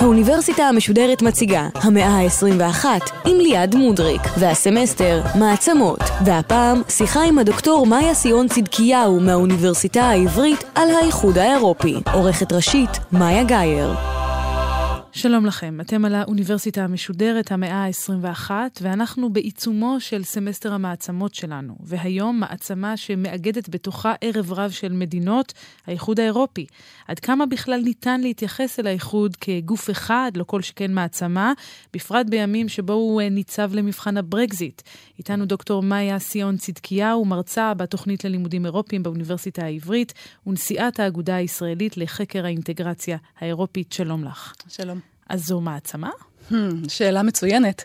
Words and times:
האוניברסיטה 0.00 0.62
המשודרת 0.62 1.22
מציגה 1.22 1.68
המאה 1.74 2.08
ה-21 2.08 2.84
עם 3.24 3.36
ליעד 3.36 3.74
מודריק 3.74 4.22
והסמסטר 4.38 5.22
מעצמות. 5.38 6.00
והפעם 6.24 6.82
שיחה 6.88 7.22
עם 7.22 7.38
הדוקטור 7.38 7.86
מאיה 7.86 8.14
שיאון 8.14 8.48
צדקיהו 8.48 9.20
מהאוניברסיטה 9.20 10.02
העברית 10.02 10.64
על 10.74 10.88
האיחוד 10.90 11.38
האירופי. 11.38 11.94
עורכת 12.12 12.52
ראשית 12.52 12.90
מאיה 13.12 13.44
גאייר 13.44 14.11
שלום 15.14 15.46
לכם, 15.46 15.80
אתם 15.80 16.04
על 16.04 16.14
האוניברסיטה 16.14 16.84
המשודרת 16.84 17.52
המאה 17.52 17.84
ה-21, 17.86 18.50
ואנחנו 18.80 19.32
בעיצומו 19.32 19.96
של 20.00 20.24
סמסטר 20.24 20.72
המעצמות 20.72 21.34
שלנו. 21.34 21.74
והיום 21.80 22.40
מעצמה 22.40 22.96
שמאגדת 22.96 23.68
בתוכה 23.68 24.14
ערב 24.20 24.52
רב 24.52 24.70
של 24.70 24.92
מדינות, 24.92 25.52
האיחוד 25.86 26.20
האירופי. 26.20 26.66
עד 27.08 27.18
כמה 27.18 27.46
בכלל 27.46 27.80
ניתן 27.84 28.20
להתייחס 28.20 28.80
אל 28.80 28.86
האיחוד 28.86 29.36
כגוף 29.36 29.90
אחד, 29.90 30.32
לא 30.34 30.44
כל 30.44 30.62
שכן 30.62 30.92
מעצמה, 30.92 31.52
בפרט 31.94 32.26
בימים 32.28 32.68
שבו 32.68 32.92
הוא 32.92 33.20
אה, 33.20 33.28
ניצב 33.28 33.70
למבחן 33.74 34.16
הברקזיט. 34.16 34.82
איתנו 35.18 35.46
דוקטור 35.46 35.82
מאיה 35.82 36.18
סיון 36.18 36.56
צדקיהו, 36.56 37.24
מרצה 37.24 37.74
בתוכנית 37.74 38.24
ללימודים 38.24 38.64
אירופיים 38.66 39.02
באוניברסיטה 39.02 39.64
העברית, 39.64 40.12
ונשיאת 40.46 41.00
האגודה 41.00 41.36
הישראלית 41.36 41.96
לחקר 41.96 42.44
האינטגרציה 42.44 43.16
האירופית. 43.40 43.92
שלום 43.92 44.24
לך. 44.24 44.54
שלום. 44.68 45.01
אז 45.32 45.46
זו 45.46 45.60
מעצמה? 45.60 46.10
Hmm, 46.50 46.54
שאלה 46.88 47.22
מצוינת. 47.22 47.84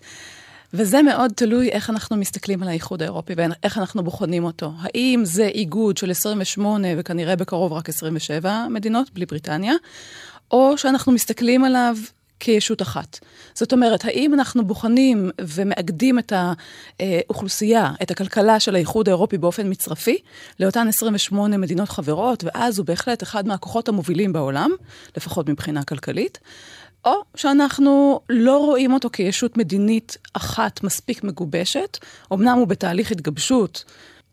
וזה 0.73 1.01
מאוד 1.01 1.31
תלוי 1.35 1.69
איך 1.69 1.89
אנחנו 1.89 2.17
מסתכלים 2.17 2.63
על 2.63 2.69
האיחוד 2.69 3.01
האירופי 3.01 3.33
ואיך 3.37 3.77
אנחנו 3.77 4.03
בוחנים 4.03 4.43
אותו. 4.43 4.71
האם 4.79 5.21
זה 5.23 5.45
איגוד 5.45 5.97
של 5.97 6.11
28 6.11 6.87
וכנראה 6.97 7.35
בקרוב 7.35 7.73
רק 7.73 7.89
27 7.89 8.67
מדינות, 8.69 9.09
בלי 9.13 9.25
בריטניה, 9.25 9.73
או 10.51 10.77
שאנחנו 10.77 11.11
מסתכלים 11.11 11.63
עליו 11.63 11.97
כישות 12.39 12.81
אחת. 12.81 13.19
זאת 13.53 13.73
אומרת, 13.73 14.05
האם 14.05 14.33
אנחנו 14.33 14.67
בוחנים 14.67 15.29
ומאגדים 15.41 16.19
את 16.19 16.33
האוכלוסייה, 16.99 17.91
את 18.01 18.11
הכלכלה 18.11 18.59
של 18.59 18.75
האיחוד 18.75 19.09
האירופי 19.09 19.37
באופן 19.37 19.69
מצרפי, 19.69 20.17
לאותן 20.59 20.87
28 20.87 21.57
מדינות 21.57 21.89
חברות, 21.89 22.43
ואז 22.43 22.79
הוא 22.79 22.85
בהחלט 22.85 23.23
אחד 23.23 23.47
מהכוחות 23.47 23.89
המובילים 23.89 24.33
בעולם, 24.33 24.71
לפחות 25.17 25.49
מבחינה 25.49 25.83
כלכלית, 25.83 26.39
או 27.07 27.13
שאנחנו 27.35 28.19
לא 28.29 28.57
רואים 28.57 28.93
אותו 28.93 29.09
כישות 29.13 29.57
מדינית 29.57 30.17
אחת 30.33 30.83
מספיק 30.83 31.23
מגובשת, 31.23 31.97
אמנם 32.33 32.57
הוא 32.57 32.67
בתהליך 32.67 33.11
התגבשות, 33.11 33.83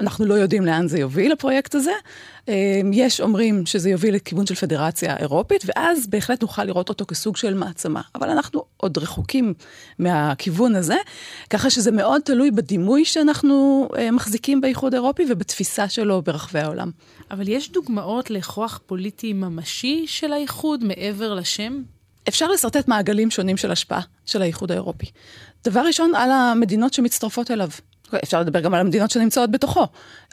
אנחנו 0.00 0.24
לא 0.24 0.34
יודעים 0.34 0.66
לאן 0.66 0.88
זה 0.88 0.98
יוביל, 0.98 1.32
הפרויקט 1.32 1.74
הזה. 1.74 1.92
אמ, 2.48 2.54
יש 2.92 3.20
אומרים 3.20 3.66
שזה 3.66 3.90
יוביל 3.90 4.14
לכיוון 4.14 4.46
של 4.46 4.54
פדרציה 4.54 5.16
אירופית, 5.16 5.64
ואז 5.66 6.06
בהחלט 6.06 6.42
נוכל 6.42 6.64
לראות 6.64 6.88
אותו 6.88 7.06
כסוג 7.06 7.36
של 7.36 7.54
מעצמה. 7.54 8.00
אבל 8.14 8.30
אנחנו 8.30 8.64
עוד 8.76 8.98
רחוקים 8.98 9.54
מהכיוון 9.98 10.76
הזה, 10.76 10.96
ככה 11.50 11.70
שזה 11.70 11.90
מאוד 11.90 12.22
תלוי 12.24 12.50
בדימוי 12.50 13.04
שאנחנו 13.04 13.88
אה, 13.98 14.10
מחזיקים 14.10 14.60
באיחוד 14.60 14.94
האירופי 14.94 15.24
ובתפיסה 15.28 15.88
שלו 15.88 16.22
ברחבי 16.22 16.60
העולם. 16.60 16.90
אבל 17.30 17.48
יש 17.48 17.72
דוגמאות 17.72 18.30
לכוח 18.30 18.80
פוליטי 18.86 19.32
ממשי 19.32 20.04
של 20.06 20.32
האיחוד 20.32 20.84
מעבר 20.84 21.34
לשם? 21.34 21.82
אפשר 22.28 22.48
לשרטט 22.48 22.88
מעגלים 22.88 23.30
שונים 23.30 23.56
של 23.56 23.70
השפעה 23.70 24.00
של 24.26 24.42
האיחוד 24.42 24.72
האירופי. 24.72 25.06
דבר 25.64 25.80
ראשון, 25.86 26.14
על 26.14 26.30
המדינות 26.30 26.94
שמצטרפות 26.94 27.50
אליו. 27.50 27.68
אפשר 28.22 28.40
לדבר 28.40 28.60
גם 28.60 28.74
על 28.74 28.80
המדינות 28.80 29.10
שנמצאות 29.10 29.50
בתוכו, 29.50 29.86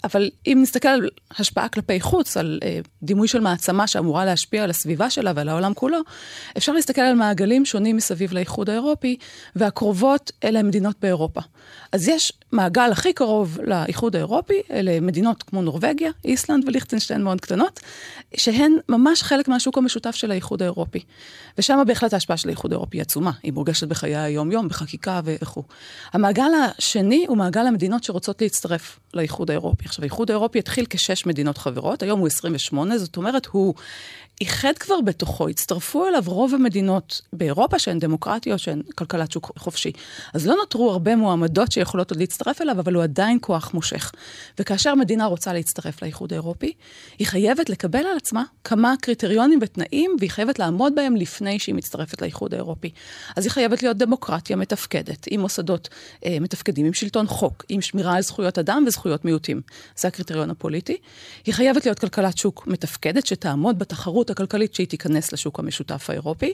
אבל 0.03 0.29
אם 0.47 0.59
נסתכל 0.61 0.87
על 0.87 1.09
השפעה 1.39 1.69
כלפי 1.69 2.01
חוץ, 2.01 2.37
על 2.37 2.59
אה, 2.63 2.79
דימוי 3.03 3.27
של 3.27 3.39
מעצמה 3.39 3.87
שאמורה 3.87 4.25
להשפיע 4.25 4.63
על 4.63 4.69
הסביבה 4.69 5.09
שלה 5.09 5.31
ועל 5.35 5.49
העולם 5.49 5.73
כולו, 5.73 5.97
אפשר 6.57 6.71
להסתכל 6.71 7.01
על 7.01 7.15
מעגלים 7.15 7.65
שונים 7.65 7.95
מסביב 7.95 8.33
לאיחוד 8.33 8.69
האירופי, 8.69 9.17
והקרובות 9.55 10.31
אלה 10.43 10.59
המדינות 10.59 10.95
באירופה. 11.01 11.41
אז 11.91 12.07
יש 12.07 12.33
מעגל 12.51 12.91
הכי 12.91 13.13
קרוב 13.13 13.57
לאיחוד 13.63 14.15
האירופי, 14.15 14.61
אלה 14.71 14.99
מדינות 14.99 15.43
כמו 15.43 15.61
נורבגיה, 15.61 16.11
איסלנד 16.25 16.67
וליכטנשטיין 16.67 17.23
מאוד 17.23 17.41
קטנות, 17.41 17.79
שהן 18.37 18.77
ממש 18.89 19.23
חלק 19.23 19.47
מהשוק 19.47 19.77
המשותף 19.77 20.15
של 20.15 20.31
האיחוד 20.31 20.61
האירופי. 20.61 20.99
ושם 21.57 21.83
בהחלט 21.87 22.13
ההשפעה 22.13 22.37
של 22.37 22.49
האיחוד 22.49 22.73
האירופי 22.73 23.01
עצומה, 23.01 23.31
היא 23.43 23.53
מורגשת 23.53 23.87
בחיי 23.87 24.15
היום-יום, 24.15 24.67
בחקיקה 24.67 25.21
וכו'. 25.23 25.63
המעגל 26.13 26.51
השני 26.77 27.25
הוא 27.27 27.37
מעגל 27.37 27.67
המדינות 27.67 28.03
שרוצות 28.03 28.41
להצטרף 28.41 28.99
לאיחוד 29.13 29.49
האירופי. 29.49 29.90
עכשיו, 29.91 30.03
האיחוד 30.03 30.31
האירופי 30.31 30.59
התחיל 30.59 30.85
כשש 30.89 31.25
מדינות 31.25 31.57
חברות, 31.57 32.03
היום 32.03 32.19
הוא 32.19 32.27
28, 32.27 32.97
זאת 32.97 33.17
אומרת, 33.17 33.45
הוא 33.45 33.73
איחד 34.41 34.73
כבר 34.79 35.01
בתוכו, 35.01 35.49
הצטרפו 35.49 36.07
אליו 36.07 36.23
רוב 36.25 36.53
המדינות 36.53 37.21
באירופה 37.33 37.79
שהן 37.79 37.99
דמוקרטיות, 37.99 38.59
שהן 38.59 38.81
כלכלת 38.95 39.31
שוק 39.31 39.51
חופשי. 39.57 39.91
אז 40.33 40.47
לא 40.47 40.55
נותרו 40.55 40.91
הרבה 40.91 41.15
מועמדות 41.15 41.71
שיכולות 41.71 42.11
עוד 42.11 42.19
להצטרף 42.19 42.61
אליו, 42.61 42.79
אבל 42.79 42.93
הוא 42.93 43.03
עדיין 43.03 43.37
כוח 43.41 43.73
מושך. 43.73 44.11
וכאשר 44.59 44.95
מדינה 44.95 45.25
רוצה 45.25 45.53
להצטרף 45.53 46.01
לאיחוד 46.01 46.33
האירופי, 46.33 46.73
היא 47.19 47.27
חייבת 47.27 47.69
לקבל 47.69 47.99
על 47.99 48.17
עצמה 48.17 48.43
כמה 48.63 48.93
קריטריונים 49.01 49.59
ותנאים, 49.61 50.15
והיא 50.19 50.31
חייבת 50.31 50.59
לעמוד 50.59 50.95
בהם 50.95 51.15
לפני 51.15 51.59
שהיא 51.59 51.75
מצטרפת 51.75 52.21
לאיחוד 52.21 52.53
האירופי. 52.53 52.89
אז 53.35 53.43
היא 53.43 53.51
חייבת 53.51 53.83
להיות 53.83 53.97
דמוקרטיה 53.97 54.55
מתפקדת, 54.55 55.25
עם 55.29 55.39
מוסדות 55.41 55.89
אה, 56.25 56.37
מתפקדים, 56.41 56.85
עם 56.85 56.93
שלטון 56.93 57.27
חוק, 57.27 57.65
עם 57.69 57.81
שמירה 57.81 58.15
על 58.15 58.21
זכויות 58.21 58.59
אדם 58.59 58.83
וזכויות 58.87 59.25
מיעוטים. 59.25 59.61
זה 59.95 60.07
הקריטריון 60.07 60.49
הפוליטי. 60.49 60.97
היא 61.45 61.53
חייבת 61.53 61.85
להיות 61.85 61.99
כלכלת 61.99 62.37
שוק 62.37 62.67
מתפקדת, 62.67 63.25
שתעמוד 63.25 63.79
בתחרות 63.79 64.30
הכלכלית 64.31 64.73
שהיא 64.73 64.87
תיכנס 64.87 65.33
לשוק 65.33 65.59
המשותף 65.59 66.09
האירופי, 66.09 66.53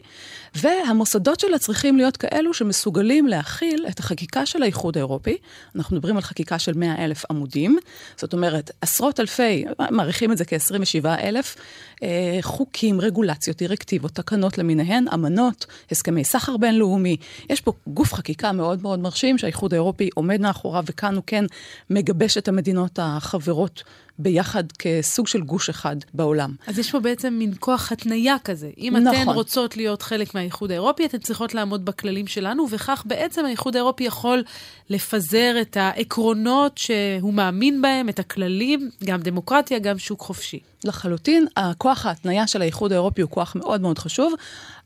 והמוסדות 0.55 1.39
שלה 1.39 1.57
צריכים 1.57 1.97
להיות 1.97 2.17
כאלו 2.17 2.53
שמסוגלים 2.53 3.27
להכיל 3.27 3.85
את 3.89 3.99
החקיקה 3.99 4.45
של 4.45 4.63
האיחוד 4.63 4.97
האירופי. 4.97 5.37
אנחנו 5.75 5.95
מדברים 5.95 6.15
על 6.15 6.21
חקיקה 6.21 6.59
של 6.59 6.73
100 6.73 7.05
אלף 7.05 7.23
עמודים, 7.29 7.77
זאת 8.17 8.33
אומרת, 8.33 8.71
עשרות 8.81 9.19
אלפי, 9.19 9.65
מעריכים 9.91 10.31
את 10.31 10.37
זה 10.37 10.45
כ-27 10.45 11.05
אלף, 11.05 11.55
אה, 12.03 12.37
חוקים, 12.41 13.01
רגולציות, 13.01 13.57
דירקטיבות, 13.57 14.11
תקנות 14.11 14.57
למיניהן, 14.57 15.05
אמנות, 15.13 15.65
הסכמי 15.91 16.23
סחר 16.23 16.57
בינלאומי. 16.57 17.17
יש 17.49 17.61
פה 17.61 17.71
גוף 17.87 18.13
חקיקה 18.13 18.51
מאוד 18.51 18.81
מאוד 18.81 18.99
מרשים 18.99 19.37
שהאיחוד 19.37 19.73
האירופי 19.73 20.09
עומד 20.15 20.41
מאחוריו, 20.41 20.83
וכאן 20.87 21.15
הוא 21.15 21.23
כן 21.27 21.45
מגבש 21.89 22.37
את 22.37 22.47
המדינות 22.47 22.99
החברות 23.01 23.83
ביחד 24.19 24.63
כסוג 24.79 25.27
של 25.27 25.41
גוש 25.41 25.69
אחד 25.69 25.95
בעולם. 26.13 26.55
אז 26.67 26.79
יש 26.79 26.91
פה 26.91 26.99
בעצם 26.99 27.33
מין 27.33 27.53
כוח 27.59 27.91
התניה 27.91 28.35
כזה. 28.43 28.69
אם 28.77 28.93
נכון. 29.01 29.21
אתן 29.21 29.29
רוצות 29.29 29.77
להיות 29.77 30.01
חלק 30.01 30.35
מהאיחוד 30.35 30.71
האירופי, 30.71 31.05
אתן 31.05 31.17
צריכות 31.17 31.53
לעמוד 31.53 31.85
בכללים 31.85 32.27
שלנו, 32.27 32.67
וכך 32.71 33.03
בעצם 33.05 33.45
האיחוד 33.45 33.75
האירופי 33.75 34.03
יכול 34.03 34.43
לפזר 34.89 35.55
את 35.61 35.77
העקרונות 35.77 36.77
שהוא 36.77 37.33
מאמין 37.33 37.81
בהם, 37.81 38.09
את 38.09 38.19
הכללים, 38.19 38.89
גם 39.03 39.21
דמוקרטיה, 39.21 39.79
גם 39.79 39.99
שוק 39.99 40.21
חופשי. 40.21 40.59
לחלוטין, 40.83 41.47
הכוח 41.57 42.05
ההתניה 42.05 42.47
של 42.47 42.61
האיחוד 42.61 42.91
האירופי 42.91 43.21
הוא 43.21 43.29
כוח 43.29 43.55
מאוד 43.55 43.81
מאוד 43.81 43.99
חשוב, 43.99 44.33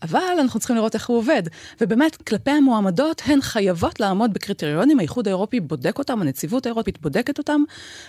אבל 0.01 0.37
אנחנו 0.39 0.59
צריכים 0.59 0.75
לראות 0.75 0.95
איך 0.95 1.09
הוא 1.09 1.17
עובד. 1.17 1.43
ובאמת, 1.81 2.15
כלפי 2.15 2.51
המועמדות, 2.51 3.21
הן 3.25 3.41
חייבות 3.41 3.99
לעמוד 3.99 4.33
בקריטריונים, 4.33 4.99
האיחוד 4.99 5.27
האירופי 5.27 5.59
בודק 5.59 5.99
אותם, 5.99 6.21
הנציבות 6.21 6.65
האירופית 6.65 7.01
בודקת 7.01 7.37
אותם, 7.37 7.61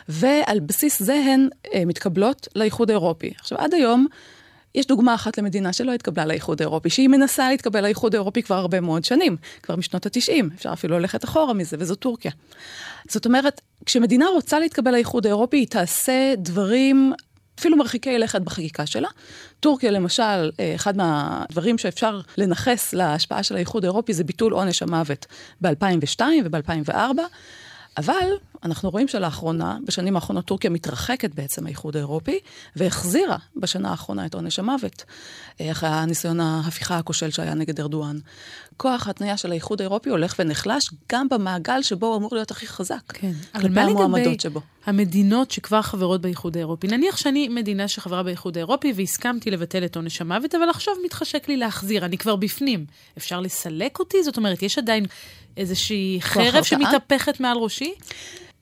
ועל 0.09 0.61
בסיס 0.61 1.03
זה 1.03 1.15
הן 1.15 1.49
אה, 1.75 1.85
מתקבלות 1.85 2.49
לאיחוד 2.57 2.91
האירופי. 2.91 3.33
עכשיו, 3.41 3.59
עד 3.59 3.75
היום, 3.75 4.07
יש 4.75 4.87
דוגמה 4.87 5.15
אחת 5.15 5.39
למדינה 5.39 5.73
שלא 5.73 5.93
התקבלה 5.93 6.27
לאיחוד 6.27 6.63
האירופי, 6.63 6.91
שהיא 6.91 7.09
מנסה 7.09 7.49
להתקבל 7.49 7.81
לאיחוד 7.81 8.15
האירופי 8.15 8.43
כבר 8.43 8.55
הרבה 8.55 8.81
מאוד 8.81 9.05
שנים, 9.05 9.37
כבר 9.63 9.77
משנות 9.77 10.07
ה-90, 10.07 10.55
אפשר 10.55 10.73
אפילו 10.73 10.99
ללכת 10.99 11.25
אחורה 11.25 11.55
מזה, 11.55 11.77
וזו 11.81 11.95
טורקיה. 11.95 12.31
זאת 13.09 13.27
אומרת, 13.27 13.61
כשמדינה 13.87 14.27
רוצה 14.27 14.59
להתקבל 14.59 14.91
לאיחוד 14.91 15.27
האירופי, 15.27 15.57
היא 15.57 15.67
תעשה 15.67 16.35
דברים 16.39 17.13
אפילו 17.59 17.77
מרחיקי 17.77 18.19
לכת 18.19 18.41
בחקיקה 18.41 18.87
שלה. 18.87 19.09
טורקיה 19.61 19.91
למשל, 19.91 20.51
אה, 20.61 20.73
אחד 20.75 20.97
מהדברים 20.97 21.79
שאפשר 21.79 22.21
לנכס 22.39 22.93
להשפעה 22.93 23.43
של 23.43 23.57
האיחוד 23.57 23.85
האירופי 23.85 24.13
זה 24.13 24.25
ביטול 24.25 24.53
עונש 24.53 24.83
המוות 24.83 25.27
ב-2002 25.61 26.21
וב-2004, 26.45 26.95
אבל 27.99 28.27
אנחנו 28.65 28.91
רואים 28.91 29.09
שלאחרונה, 29.09 29.79
בשנים 29.87 30.17
האחרונות 30.17 30.45
טורקיה 30.45 30.71
מתרחקת 30.71 31.35
בעצם 31.35 31.65
מהאיחוד 31.65 31.97
האירופי, 31.97 32.39
והחזירה 32.77 33.37
בשנה 33.57 33.91
האחרונה 33.91 34.27
את 34.27 34.35
עונש 34.35 34.59
המוות, 34.59 35.05
אה, 35.61 35.71
אחרי 35.71 35.89
הניסיון 35.89 36.41
ההפיכה 36.41 36.99
הכושל 36.99 37.31
שהיה 37.31 37.55
נגד 37.55 37.81
ארדואן. 37.81 38.19
כוח 38.77 39.07
ההתניה 39.07 39.37
של 39.37 39.51
האיחוד 39.51 39.81
האירופי 39.81 40.11
הולך 40.11 40.35
ונחלש 40.39 40.91
גם 41.13 41.29
במעגל 41.29 41.83
שבו 41.83 42.07
הוא 42.07 42.17
אמור 42.17 42.31
להיות 42.33 42.51
הכי 42.51 42.67
חזק. 42.67 43.03
כן. 43.09 43.33
אבל 43.55 43.69
מה 43.69 43.89
לגבי 43.89 44.37
שבו. 44.39 44.61
המדינות 44.87 45.51
שכבר 45.51 45.83
חברות 45.83 46.21
באיחוד 46.21 46.57
האירופי? 46.57 46.87
נניח 46.87 47.17
שאני 47.17 47.49
מדינה 47.49 47.89
שחברה 47.89 48.23
באיחוד 48.23 48.57
האירופי 48.57 48.93
והסכמתי 48.97 49.51
לבטל 49.51 49.85
את 49.85 49.97
עונש 49.97 50.21
המוות, 50.21 50.55
אבל 50.55 50.71
עכשיו 50.71 50.95
מתחשק 51.05 51.49
לי 51.49 51.57
להחזיר, 51.57 52.05
אני 52.05 52.19
כבר 52.19 52.37
בפנים. 52.37 52.87
אפשר 53.19 53.41
לסלק 53.41 53.99
אותי? 53.99 54.23
זאת 54.23 54.37
אומרת, 54.37 54.63
יש 54.63 54.79
עדיין 54.79 55.07
איזושהי 55.57 56.19
חרב 56.21 56.65
שמתהפכת 56.65 57.41
מעל 57.41 57.57
ראשי? 57.57 57.95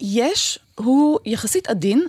יש, 0.00 0.58
הוא 0.78 1.18
יחסית 1.26 1.68
עדין. 1.68 2.06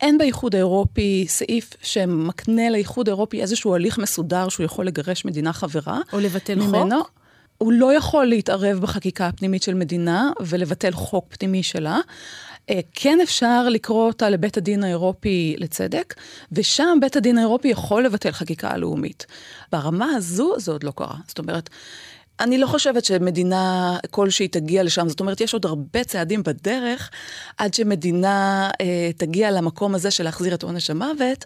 אין 0.00 0.18
באיחוד 0.18 0.54
האירופי 0.54 1.24
סעיף 1.28 1.70
שמקנה 1.82 2.70
לאיחוד 2.70 3.08
האירופי 3.08 3.42
איזשהו 3.42 3.74
הליך 3.74 3.98
מסודר 3.98 4.48
שהוא 4.48 4.64
יכול 4.64 4.86
לגרש 4.86 5.24
מדינה 5.24 5.52
חברה. 5.52 6.00
או 6.12 6.20
לבטל 6.20 6.54
ממנו. 6.54 6.98
חוק? 7.02 7.10
הוא 7.58 7.72
לא 7.72 7.94
יכול 7.94 8.26
להתערב 8.26 8.78
בחקיקה 8.78 9.26
הפנימית 9.26 9.62
של 9.62 9.74
מדינה 9.74 10.30
ולבטל 10.40 10.92
חוק 10.92 11.26
פנימי 11.28 11.62
שלה. 11.62 12.00
אה, 12.70 12.80
כן 12.92 13.18
אפשר 13.22 13.68
לקרוא 13.68 14.06
אותה 14.06 14.30
לבית 14.30 14.56
הדין 14.56 14.84
האירופי 14.84 15.54
לצדק, 15.58 16.14
ושם 16.52 16.98
בית 17.00 17.16
הדין 17.16 17.38
האירופי 17.38 17.68
יכול 17.68 18.04
לבטל 18.04 18.32
חקיקה 18.32 18.76
לאומית. 18.76 19.26
ברמה 19.72 20.06
הזו 20.16 20.54
זה 20.58 20.72
עוד 20.72 20.84
לא 20.84 20.92
קרה. 20.96 21.16
זאת 21.28 21.38
אומרת, 21.38 21.70
אני 22.42 22.58
לא 22.58 22.66
חושבת 22.66 23.04
שמדינה 23.04 23.96
כלשהי 24.10 24.48
תגיע 24.48 24.82
לשם, 24.82 25.08
זאת 25.08 25.20
אומרת, 25.20 25.40
יש 25.40 25.52
עוד 25.52 25.66
הרבה 25.66 26.04
צעדים 26.04 26.42
בדרך 26.42 27.10
עד 27.58 27.74
שמדינה 27.74 28.70
אה, 28.80 29.10
תגיע 29.16 29.50
למקום 29.50 29.94
הזה 29.94 30.10
של 30.10 30.24
להחזיר 30.24 30.54
את 30.54 30.62
עונש 30.62 30.90
המוות. 30.90 31.44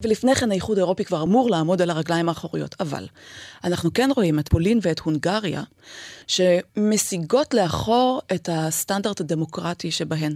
ולפני 0.00 0.34
כן 0.34 0.50
האיחוד 0.50 0.78
האירופי 0.78 1.04
כבר 1.04 1.22
אמור 1.22 1.50
לעמוד 1.50 1.82
על 1.82 1.90
הרגליים 1.90 2.28
האחוריות. 2.28 2.74
אבל 2.80 3.06
אנחנו 3.64 3.92
כן 3.92 4.10
רואים 4.16 4.38
את 4.38 4.48
פולין 4.48 4.78
ואת 4.82 4.98
הונגריה, 4.98 5.62
שמשיגות 6.26 7.54
לאחור 7.54 8.20
את 8.34 8.48
הסטנדרט 8.52 9.20
הדמוקרטי 9.20 9.90
שבהן. 9.90 10.34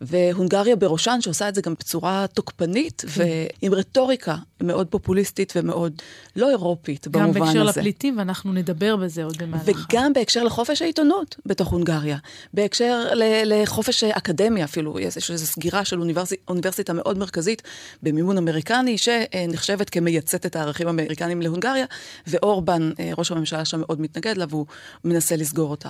והונגריה 0.00 0.76
בראשן, 0.76 1.18
שעושה 1.20 1.48
את 1.48 1.54
זה 1.54 1.62
גם 1.62 1.74
בצורה 1.74 2.26
תוקפנית 2.34 3.04
כן. 3.14 3.22
ועם 3.62 3.74
רטוריקה 3.74 4.36
מאוד 4.62 4.86
פופוליסטית 4.86 5.52
ומאוד 5.56 6.02
לא 6.36 6.50
אירופית 6.50 7.08
במובן 7.08 7.30
הזה. 7.30 7.38
גם 7.38 7.44
בהקשר 7.46 7.62
לפליטים, 7.62 8.18
ואנחנו 8.18 8.52
נדבר 8.52 8.96
בזה 8.96 9.24
עוד 9.24 9.38
במהלך. 9.38 9.62
וגם 9.66 10.12
בהקשר 10.12 10.44
לחופש 10.44 10.82
העיתונות 10.82 11.36
בתוך 11.46 11.68
הונגריה. 11.68 12.18
בהקשר 12.54 13.08
לחופש 13.44 14.04
אקדמיה 14.04 14.64
אפילו, 14.64 14.98
יש 14.98 15.30
איזו 15.30 15.46
סגירה 15.46 15.84
של 15.84 16.00
אוניברס... 16.00 16.32
אוניברסיטה 16.48 16.92
מאוד 16.92 17.18
מרכזית 17.18 17.62
במימון 18.02 18.38
אמריקני, 18.38 18.98
שנחשבת 18.98 19.90
כמייצאת 19.90 20.56
הערכים 20.56 20.86
האמריקניים 20.86 21.42
להונגריה, 21.42 21.86
ואורבן, 22.26 22.90
אה, 23.00 23.10
ראש 23.18 23.30
הממשלה 23.30 23.64
שם 23.64 23.80
מאוד 23.80 24.00
מתנגד 24.00 24.36
לה, 24.36 24.44
והוא 24.48 24.66
מנסה 25.04 25.36
לסגור 25.36 25.70
אותה. 25.70 25.88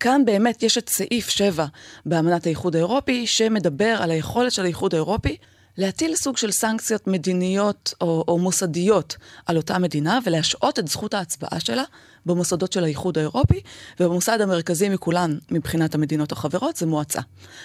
כאן 0.00 0.22
באמת 0.24 0.62
יש 0.62 0.78
את 0.78 0.88
סעיף 0.88 1.28
7 1.28 1.66
באמנת 2.06 2.46
האיחוד 2.46 2.76
האירופי, 2.76 3.26
שמדבר 3.38 3.96
על 4.00 4.10
היכולת 4.10 4.52
של 4.52 4.64
האיחוד 4.64 4.94
האירופי 4.94 5.36
להטיל 5.76 6.16
סוג 6.16 6.36
של 6.36 6.50
סנקציות 6.50 7.06
מדיניות 7.06 7.94
או, 8.00 8.24
או 8.28 8.38
מוסדיות 8.38 9.16
על 9.46 9.56
אותה 9.56 9.78
מדינה 9.78 10.18
ולהשעות 10.26 10.78
את 10.78 10.88
זכות 10.88 11.14
ההצבעה 11.14 11.60
שלה 11.60 11.82
במוסדות 12.26 12.72
של 12.72 12.84
האיחוד 12.84 13.18
האירופי, 13.18 13.60
ובמוסד 14.00 14.40
המרכזי 14.40 14.88
מכולן 14.88 15.38
מבחינת 15.50 15.94
המדינות 15.94 16.32
החברות 16.32 16.76
זה 16.76 16.86
מועצה. 16.86 17.20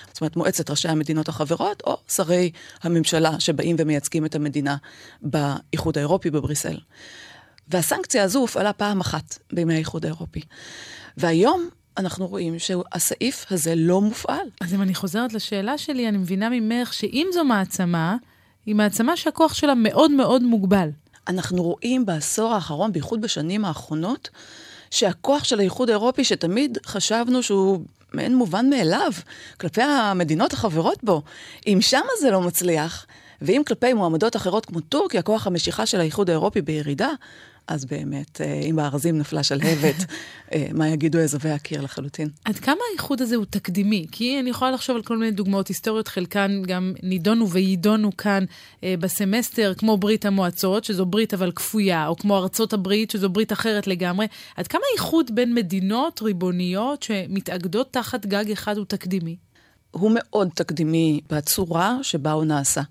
זאת 0.07 0.21
אומרת, 0.21 0.35
מועצת 0.35 0.69
ראשי 0.69 0.87
המדינות 0.87 1.29
החברות 1.29 1.83
או 1.87 1.97
שרי 2.07 2.51
הממשלה 2.83 3.39
שבאים 3.39 3.75
ומייצגים 3.79 4.25
את 4.25 4.35
המדינה 4.35 4.75
באיחוד 5.21 5.97
האירופי 5.97 6.29
בבריסל. 6.29 6.77
והסנקציה 7.67 8.23
הזו 8.23 8.39
הופעלה 8.39 8.73
פעם 8.73 8.99
אחת 9.01 9.37
בימי 9.53 9.73
האיחוד 9.73 10.05
האירופי. 10.05 10.41
והיום 11.17 11.69
אנחנו 11.97 12.27
רואים 12.27 12.59
שהסעיף 12.59 13.45
הזה 13.51 13.73
לא 13.75 14.01
מופעל. 14.01 14.47
אז 14.61 14.73
אם 14.73 14.81
אני 14.81 14.95
חוזרת 14.95 15.33
לשאלה 15.33 15.77
שלי, 15.77 16.09
אני 16.09 16.17
מבינה 16.17 16.49
ממך 16.49 16.93
שאם 16.93 17.27
זו 17.33 17.43
מעצמה, 17.43 18.15
היא 18.65 18.75
מעצמה 18.75 19.17
שהכוח 19.17 19.53
שלה 19.53 19.73
מאוד 19.75 20.11
מאוד 20.11 20.43
מוגבל. 20.43 20.89
אנחנו 21.27 21.63
רואים 21.63 22.05
בעשור 22.05 22.53
האחרון, 22.53 22.91
בייחוד 22.91 23.21
בשנים 23.21 23.65
האחרונות, 23.65 24.29
שהכוח 24.91 25.43
של 25.43 25.59
האיחוד 25.59 25.89
האירופי, 25.89 26.23
שתמיד 26.23 26.77
חשבנו 26.85 27.43
שהוא 27.43 27.79
מעין 28.13 28.35
מובן 28.35 28.69
מאליו 28.69 29.11
כלפי 29.59 29.81
המדינות 29.81 30.53
החברות 30.53 31.03
בו, 31.03 31.21
אם 31.67 31.77
שם 31.81 32.05
זה 32.21 32.31
לא 32.31 32.41
מצליח, 32.41 33.05
ואם 33.41 33.61
כלפי 33.67 33.93
מועמדות 33.93 34.35
אחרות 34.35 34.65
כמו 34.65 34.79
טורקיה, 34.79 35.21
כוח 35.21 35.47
המשיכה 35.47 35.85
של 35.85 35.99
האיחוד 35.99 36.29
האירופי 36.29 36.61
בירידה, 36.61 37.09
אז 37.67 37.85
באמת, 37.85 38.41
אה, 38.41 38.53
אם 38.53 38.75
בארזים 38.75 39.17
נפלה 39.17 39.43
שלהבת, 39.43 39.95
אה, 40.53 40.67
מה 40.73 40.89
יגידו 40.89 41.19
אזובי 41.19 41.49
הקיר 41.49 41.81
לחלוטין. 41.81 42.29
עד 42.45 42.55
כמה 42.55 42.77
האיחוד 42.91 43.21
הזה 43.21 43.35
הוא 43.35 43.45
תקדימי? 43.49 44.05
כי 44.11 44.39
אני 44.39 44.49
יכולה 44.49 44.71
לחשוב 44.71 44.95
על 44.95 45.01
כל 45.01 45.17
מיני 45.17 45.31
דוגמאות 45.31 45.67
היסטוריות, 45.67 46.07
חלקן 46.07 46.61
גם 46.67 46.93
נידונו 47.03 47.49
ויידונו 47.49 48.17
כאן 48.17 48.45
אה, 48.83 48.95
בסמסטר, 48.99 49.73
כמו 49.77 49.97
ברית 49.97 50.25
המועצות, 50.25 50.83
שזו 50.83 51.05
ברית 51.05 51.33
אבל 51.33 51.51
כפויה, 51.51 52.07
או 52.07 52.17
כמו 52.17 52.37
ארצות 52.37 52.73
הברית, 52.73 53.11
שזו 53.11 53.29
ברית 53.29 53.51
אחרת 53.51 53.87
לגמרי. 53.87 54.27
עד 54.57 54.67
כמה 54.67 54.81
איחוד 54.93 55.35
בין 55.35 55.53
מדינות 55.53 56.21
ריבוניות 56.21 57.03
שמתאגדות 57.03 57.93
תחת 57.93 58.25
גג 58.25 58.51
אחד 58.51 58.77
הוא 58.77 58.85
תקדימי? 58.85 59.35
הוא 59.91 60.11
מאוד 60.13 60.49
תקדימי 60.55 61.21
בצורה 61.29 61.97
שבה 62.01 62.31
הוא 62.31 62.45
נעשה. 62.45 62.81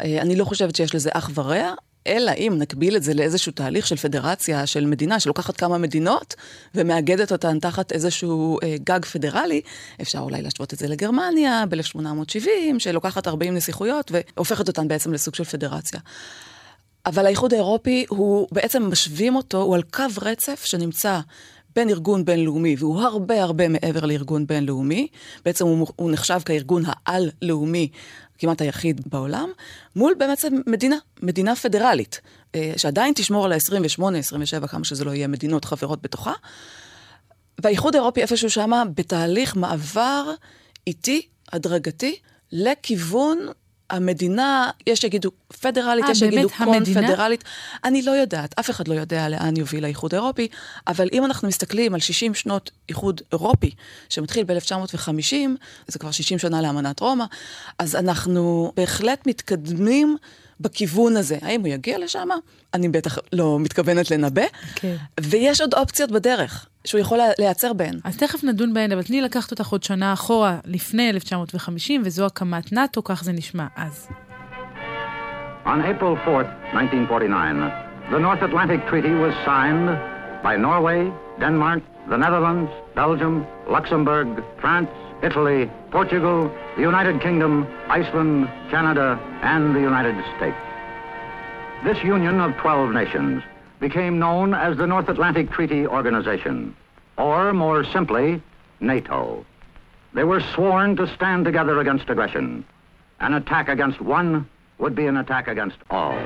אני 0.00 0.36
לא 0.36 0.44
חושבת 0.44 0.76
שיש 0.76 0.94
לזה 0.94 1.10
אח 1.12 1.30
ורע, 1.34 1.74
אלא 2.06 2.32
אם 2.36 2.54
נקביל 2.58 2.96
את 2.96 3.02
זה 3.02 3.14
לאיזשהו 3.14 3.52
תהליך 3.52 3.86
של 3.86 3.96
פדרציה 3.96 4.66
של 4.66 4.86
מדינה 4.86 5.20
שלוקחת 5.20 5.56
כמה 5.56 5.78
מדינות 5.78 6.34
ומאגדת 6.74 7.32
אותן 7.32 7.58
תחת 7.58 7.92
איזשהו 7.92 8.58
אה, 8.62 8.76
גג 8.84 9.04
פדרלי, 9.04 9.60
אפשר 10.02 10.18
אולי 10.18 10.42
להשוות 10.42 10.72
את 10.72 10.78
זה 10.78 10.88
לגרמניה 10.88 11.64
ב-1870, 11.68 12.48
שלוקחת 12.78 13.28
40 13.28 13.54
נסיכויות 13.54 14.12
והופכת 14.12 14.68
אותן 14.68 14.88
בעצם 14.88 15.12
לסוג 15.12 15.34
של 15.34 15.44
פדרציה. 15.44 16.00
אבל 17.06 17.26
האיחוד 17.26 17.52
האירופי, 17.52 18.04
הוא 18.08 18.48
בעצם 18.52 18.90
משווים 18.90 19.36
אותו, 19.36 19.62
הוא 19.62 19.74
על 19.74 19.82
קו 19.82 20.04
רצף 20.22 20.64
שנמצא 20.64 21.20
בין 21.76 21.88
ארגון 21.88 22.24
בינלאומי, 22.24 22.76
והוא 22.78 23.00
הרבה 23.00 23.42
הרבה 23.42 23.68
מעבר 23.68 24.06
לארגון 24.06 24.46
בינלאומי, 24.46 25.08
בעצם 25.44 25.66
הוא, 25.66 25.86
הוא 25.96 26.10
נחשב 26.10 26.40
כארגון 26.44 26.82
העל-לאומי 26.86 27.88
כמעט 28.40 28.60
היחיד 28.60 29.00
בעולם, 29.06 29.50
מול 29.96 30.14
בעצם 30.18 30.60
מדינה, 30.66 30.96
מדינה 31.22 31.56
פדרלית, 31.56 32.20
אה, 32.54 32.72
שעדיין 32.76 33.14
תשמור 33.16 33.44
על 33.44 33.52
ה-28, 33.52 34.16
27, 34.18 34.68
כמה 34.68 34.84
שזה 34.84 35.04
לא 35.04 35.10
יהיה, 35.10 35.26
מדינות 35.26 35.64
חברות 35.64 36.02
בתוכה. 36.02 36.32
והאיחוד 37.62 37.94
האירופי 37.94 38.22
איפשהו 38.22 38.50
שמה 38.50 38.82
בתהליך 38.94 39.56
מעבר 39.56 40.32
איטי, 40.86 41.26
הדרגתי, 41.52 42.18
לכיוון 42.52 43.38
המדינה, 43.90 44.70
יש 44.86 45.00
שיגידו 45.00 45.30
פדרלית, 45.60 46.04
아, 46.04 46.06
אה, 46.06 46.12
יש 46.12 46.18
שיגידו 46.18 46.48
קונפדרלית. 46.64 47.44
אני 47.84 48.02
לא 48.02 48.10
יודעת, 48.10 48.58
אף 48.58 48.70
אחד 48.70 48.88
לא 48.88 48.94
יודע 48.94 49.28
לאן 49.28 49.56
יוביל 49.56 49.84
האיחוד 49.84 50.14
האירופי, 50.14 50.48
אבל 50.86 51.08
אם 51.12 51.24
אנחנו 51.24 51.48
מסתכלים 51.48 51.94
על 51.94 52.00
60 52.00 52.34
שנות 52.34 52.70
איחוד 52.88 53.20
אירופי, 53.32 53.70
שמתחיל 54.08 54.44
ב-1950, 54.44 55.34
זה 55.88 55.98
כבר 55.98 56.10
60 56.10 56.38
שנה 56.38 56.62
לאמנת 56.62 57.00
רומא, 57.00 57.24
אז 57.78 57.96
אנחנו 57.96 58.72
בהחלט 58.76 59.26
מתקדמים 59.26 60.16
בכיוון 60.60 61.16
הזה. 61.16 61.38
האם 61.42 61.60
הוא 61.60 61.68
יגיע 61.68 61.98
לשם? 61.98 62.28
אני 62.74 62.88
בטח 62.88 63.18
לא 63.32 63.58
מתכוונת 63.60 64.10
לנבא. 64.10 64.42
Okay. 64.42 64.46
כן. 64.74 64.96
ויש 65.20 65.60
עוד 65.60 65.74
אופציות 65.74 66.10
בדרך. 66.10 66.66
שהוא 66.84 67.00
יכול 67.00 67.18
לייצר 67.38 67.72
בהן. 67.72 67.94
אז 68.04 68.16
תכף 68.16 68.44
נדון 68.44 68.74
בהן, 68.74 68.92
אבל 68.92 69.02
תני 69.02 69.20
לקחת 69.20 69.50
אותך 69.50 69.68
עוד 69.68 69.82
שנה 69.82 70.12
אחורה, 70.12 70.58
לפני 70.64 71.10
1950, 71.10 72.02
וזו 72.04 72.26
הקמת 72.26 72.72
נאט"ו, 72.72 73.04
כך 73.04 73.24
זה 73.24 73.32
נשמע 73.32 73.66
אז. 73.76 74.08
On 75.66 75.68
April 75.68 76.16
4th, 76.26 76.50
1949, 76.74 77.68
the 78.10 78.18
North 78.18 78.42
Atlantic 78.42 78.80
Treaty 78.90 79.14
was 79.24 79.34
signed 79.44 79.88
by 80.42 80.56
Norway, 80.56 81.00
Denmark, 81.40 81.80
the 82.10 82.16
Netherlands, 82.16 82.70
Belgium, 82.96 83.44
Luxembourg, 83.76 84.28
France, 84.62 84.90
Italy, 85.22 85.70
Portugal, 85.90 86.50
the 86.76 86.82
United 86.82 87.20
Kingdom, 87.20 87.66
Iceland, 87.88 88.48
Canada, 88.70 89.18
and 89.42 89.74
the 89.74 89.80
United 89.80 90.16
States. 90.36 90.56
This 91.84 92.02
union 92.02 92.40
of 92.40 92.56
12 92.56 92.92
nations 92.92 93.42
became 93.80 94.18
known 94.18 94.54
as 94.54 94.76
the 94.76 94.86
North 94.86 95.08
Atlantic 95.08 95.50
Treaty 95.50 95.86
Organization, 95.86 96.74
or 97.16 97.52
more 97.52 97.84
simply, 97.84 98.42
NATO. 98.80 99.44
They 100.12 100.24
were 100.24 100.40
sworn 100.40 100.96
to 100.96 101.06
stand 101.14 101.44
together 101.44 101.78
against 101.78 102.10
aggression. 102.10 102.64
An 103.20 103.34
attack 103.34 103.68
against 103.68 104.00
one 104.00 104.48
would 104.78 104.94
be 104.94 105.06
an 105.06 105.16
attack 105.16 105.48
against 105.48 105.76
all. 105.90 106.18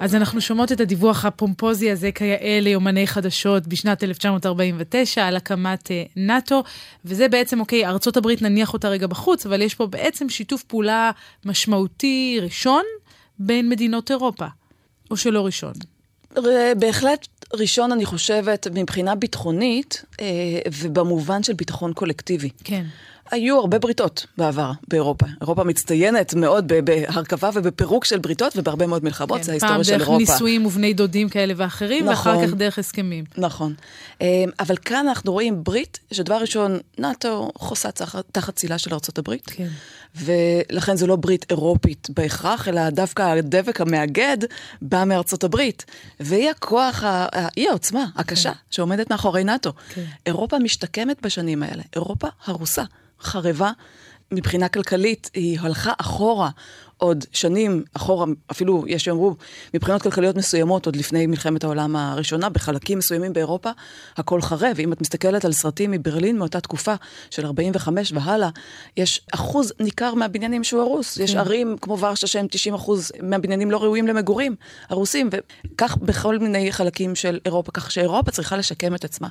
אז 0.00 0.14
אנחנו 0.14 0.40
שומעות 0.40 0.72
את 0.72 0.80
הדיווח 0.80 1.24
הפומפוזי 1.24 1.90
הזה 1.90 2.12
כיאה 2.12 2.58
ליומני 2.60 3.06
חדשות 3.06 3.66
בשנת 3.66 4.04
1949 4.04 5.26
על 5.26 5.36
הקמת 5.36 5.86
uh, 5.86 5.90
נאט"ו, 6.16 6.62
וזה 7.04 7.28
בעצם, 7.28 7.60
אוקיי, 7.60 7.86
ארצות 7.86 8.16
הברית 8.16 8.42
נניח 8.42 8.72
אותה 8.72 8.88
רגע 8.88 9.06
בחוץ, 9.06 9.46
אבל 9.46 9.62
יש 9.62 9.74
פה 9.74 9.86
בעצם 9.86 10.28
שיתוף 10.28 10.62
פעולה 10.62 11.10
משמעותי 11.44 12.38
ראשון 12.42 12.82
בין 13.38 13.68
מדינות 13.68 14.10
אירופה, 14.10 14.46
או 15.10 15.16
שלא 15.16 15.46
ראשון. 15.46 15.72
בהחלט 16.78 17.26
ראשון, 17.54 17.92
אני 17.92 18.04
חושבת, 18.04 18.66
מבחינה 18.74 19.14
ביטחונית, 19.14 20.04
אה, 20.20 20.26
ובמובן 20.80 21.42
של 21.42 21.52
ביטחון 21.52 21.92
קולקטיבי. 21.92 22.50
כן. 22.64 22.84
היו 23.30 23.58
הרבה 23.58 23.78
בריתות 23.78 24.26
בעבר 24.38 24.72
באירופה. 24.88 25.26
אירופה 25.40 25.64
מצטיינת 25.64 26.34
מאוד 26.34 26.72
בהרכבה 26.84 27.50
ובפירוק 27.54 28.04
של 28.04 28.18
בריתות 28.18 28.52
ובהרבה 28.56 28.86
מאוד 28.86 29.04
מלחמות, 29.04 29.38
כן, 29.38 29.42
זה 29.42 29.52
ההיסטוריה 29.52 29.84
של 29.84 29.92
אירופה. 29.92 30.06
פעם 30.06 30.18
דרך 30.18 30.30
נישואים 30.30 30.66
ובני 30.66 30.94
דודים 30.94 31.28
כאלה 31.28 31.54
ואחרים, 31.56 32.08
נכון, 32.08 32.36
ואחר 32.36 32.46
כך 32.46 32.54
דרך 32.54 32.78
הסכמים. 32.78 33.24
נכון. 33.38 33.74
אמ, 34.20 34.26
אבל 34.60 34.76
כאן 34.76 35.08
אנחנו 35.08 35.32
רואים 35.32 35.64
ברית, 35.64 35.98
שדבר 36.12 36.36
ראשון, 36.36 36.78
נאט"ו 36.98 37.50
חוסה 37.58 37.88
תחת 38.32 38.56
צילה 38.56 38.78
של 38.78 38.92
ארה"ב. 38.92 39.34
כן. 39.46 39.68
ולכן 40.14 40.96
זו 40.96 41.06
לא 41.06 41.16
ברית 41.16 41.46
אירופית 41.50 42.08
בהכרח, 42.10 42.68
אלא 42.68 42.90
דווקא 42.90 43.22
הדבק 43.22 43.80
המאגד 43.80 44.38
בא 44.82 45.04
מארצות 45.06 45.44
הברית. 45.44 45.84
והיא 46.20 46.50
הכוח, 46.50 47.04
היא 47.56 47.68
העוצמה 47.68 48.06
הקשה 48.16 48.52
כן. 48.52 48.58
שעומדת 48.70 49.10
מאחורי 49.10 49.44
נאט"ו. 49.44 49.72
כן. 49.88 50.04
אירופה 50.26 50.58
משתקמת 50.58 51.22
בשנים 51.22 51.62
האלה, 51.62 51.82
אירופה 51.94 52.28
הרוסה, 52.46 52.84
חרבה. 53.20 53.70
מבחינה 54.32 54.68
כלכלית 54.68 55.30
היא 55.34 55.58
הלכה 55.60 55.92
אחורה 55.98 56.50
עוד 56.98 57.24
שנים 57.32 57.84
אחורה, 57.94 58.26
אפילו 58.50 58.84
יש 58.86 59.04
שיאמרו, 59.04 59.36
מבחינות 59.74 60.02
כלכליות 60.02 60.36
מסוימות, 60.36 60.86
עוד 60.86 60.96
לפני 60.96 61.26
מלחמת 61.26 61.64
העולם 61.64 61.96
הראשונה, 61.96 62.48
בחלקים 62.48 62.98
מסוימים 62.98 63.32
באירופה, 63.32 63.70
הכל 64.16 64.42
חרב. 64.42 64.76
אם 64.78 64.92
את 64.92 65.00
מסתכלת 65.00 65.44
על 65.44 65.52
סרטים 65.52 65.90
מברלין 65.90 66.38
מאותה 66.38 66.60
תקופה 66.60 66.94
של 67.30 67.46
45 67.46 68.12
והלאה, 68.12 68.48
יש 68.96 69.20
אחוז 69.32 69.72
ניכר 69.80 70.14
מהבניינים 70.14 70.64
שהוא 70.64 70.82
הרוס. 70.82 71.18
כן. 71.18 71.24
יש 71.24 71.34
ערים 71.34 71.76
כמו 71.80 71.98
ורשה 71.98 72.26
שהם 72.26 72.46
90 72.50 72.74
אחוז 72.74 73.12
מהבניינים 73.22 73.70
לא 73.70 73.82
ראויים 73.82 74.06
למגורים, 74.06 74.54
הרוסים, 74.88 75.30
וכך 75.32 75.96
בכל 75.96 76.38
מיני 76.38 76.72
חלקים 76.72 77.14
של 77.14 77.38
אירופה, 77.44 77.72
כך 77.72 77.90
שאירופה 77.90 78.30
צריכה 78.30 78.56
לשקם 78.56 78.94
את 78.94 79.04
עצמה. 79.04 79.28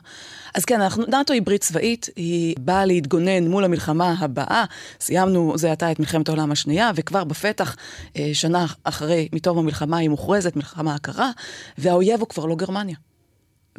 אז 0.54 0.66
כן, 0.66 0.82
אנחנו, 0.82 1.04
נאט"ו 1.08 1.34
היא 1.34 1.42
ברית 1.42 1.62
צבאית, 1.62 2.10
היא 2.16 2.56
באה 2.60 2.86
להתגונן 2.86 3.48
מול 3.48 3.64
המלחמה 3.64 4.16
הבאה. 4.20 4.66
סיימנו 5.00 5.54
זה 5.58 5.72
עתה 5.72 5.92
את 5.92 6.00
מלחמת 6.00 6.30
העולם 6.30 6.52
השנייה, 6.52 6.92
וכבר 6.96 7.24
בפתח... 7.24 7.57
בטח 7.58 7.76
אה, 8.18 8.30
שנה 8.34 8.66
אחרי, 8.84 9.30
מתום 9.34 9.58
המלחמה 9.58 9.98
היא 9.98 10.10
מוכרזת, 10.10 10.56
מלחמה 10.56 10.96
הקרה, 10.96 11.32
והאויב 11.78 12.20
הוא 12.20 12.28
כבר 12.28 12.46
לא 12.46 12.56
גרמניה. 12.56 12.96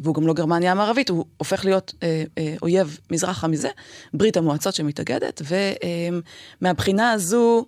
והוא 0.01 0.15
גם 0.15 0.27
לא 0.27 0.33
גרמניה 0.33 0.71
המערבית, 0.71 1.09
הוא 1.09 1.25
הופך 1.37 1.65
להיות 1.65 1.93
אה, 2.03 2.23
אה, 2.37 2.55
אויב 2.61 2.99
מזרחה 3.11 3.47
מזה, 3.47 3.69
ברית 4.13 4.37
המועצות 4.37 4.75
שמתאגדת, 4.75 5.41
ומהבחינה 6.61 7.03
אה, 7.03 7.11
הזו, 7.11 7.65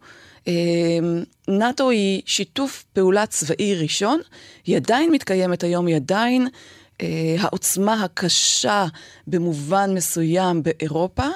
אה, 0.48 0.54
נאט"ו 1.48 1.90
היא 1.90 2.22
שיתוף 2.26 2.86
פעולה 2.94 3.26
צבאי 3.26 3.76
ראשון, 3.76 4.20
היא 4.66 4.76
עדיין 4.76 5.12
מתקיימת 5.12 5.64
היום, 5.64 5.86
היא 5.88 5.96
עדיין 5.96 6.48
אה, 7.02 7.36
העוצמה 7.40 8.04
הקשה 8.04 8.86
במובן 9.28 9.94
מסוים 9.94 10.64
באירופה. 10.64 11.28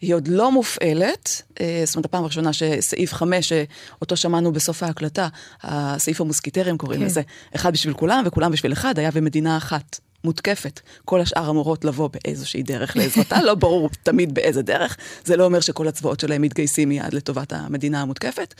היא 0.00 0.14
עוד 0.14 0.28
לא 0.28 0.52
מופעלת, 0.52 1.42
אה, 1.60 1.82
זאת 1.84 1.94
אומרת, 1.94 2.04
הפעם 2.04 2.22
הראשונה 2.22 2.52
שסעיף 2.52 3.12
5, 3.12 3.48
שאותו 3.48 4.16
שמענו 4.16 4.52
בסוף 4.52 4.82
ההקלטה, 4.82 5.28
הסעיף 5.62 6.20
המוסקיטרים 6.20 6.78
קוראים 6.78 7.00
כן. 7.00 7.06
לזה, 7.06 7.22
אחד 7.54 7.72
בשביל 7.72 7.94
כולם 7.94 8.22
וכולם 8.26 8.52
בשביל 8.52 8.72
אחד, 8.72 8.98
היה 8.98 9.10
במדינה 9.10 9.56
אחת. 9.56 9.98
מותקפת. 10.24 10.80
כל 11.04 11.20
השאר 11.20 11.50
אמורות 11.50 11.84
לבוא 11.84 12.08
באיזושהי 12.12 12.62
דרך 12.62 12.96
לעזרתה, 12.96 13.42
לא 13.42 13.54
ברור 13.54 13.90
תמיד 14.02 14.34
באיזה 14.34 14.62
דרך. 14.62 14.96
זה 15.24 15.36
לא 15.36 15.44
אומר 15.44 15.60
שכל 15.60 15.88
הצבאות 15.88 16.20
שלהם 16.20 16.42
מתגייסים 16.42 16.88
מיד 16.88 17.14
לטובת 17.14 17.52
המדינה 17.52 18.02
המותקפת. 18.02 18.54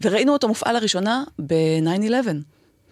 וראינו 0.00 0.32
אותו 0.32 0.48
מופעל 0.48 0.74
לראשונה 0.74 1.24
ב-9-11. 1.46 2.28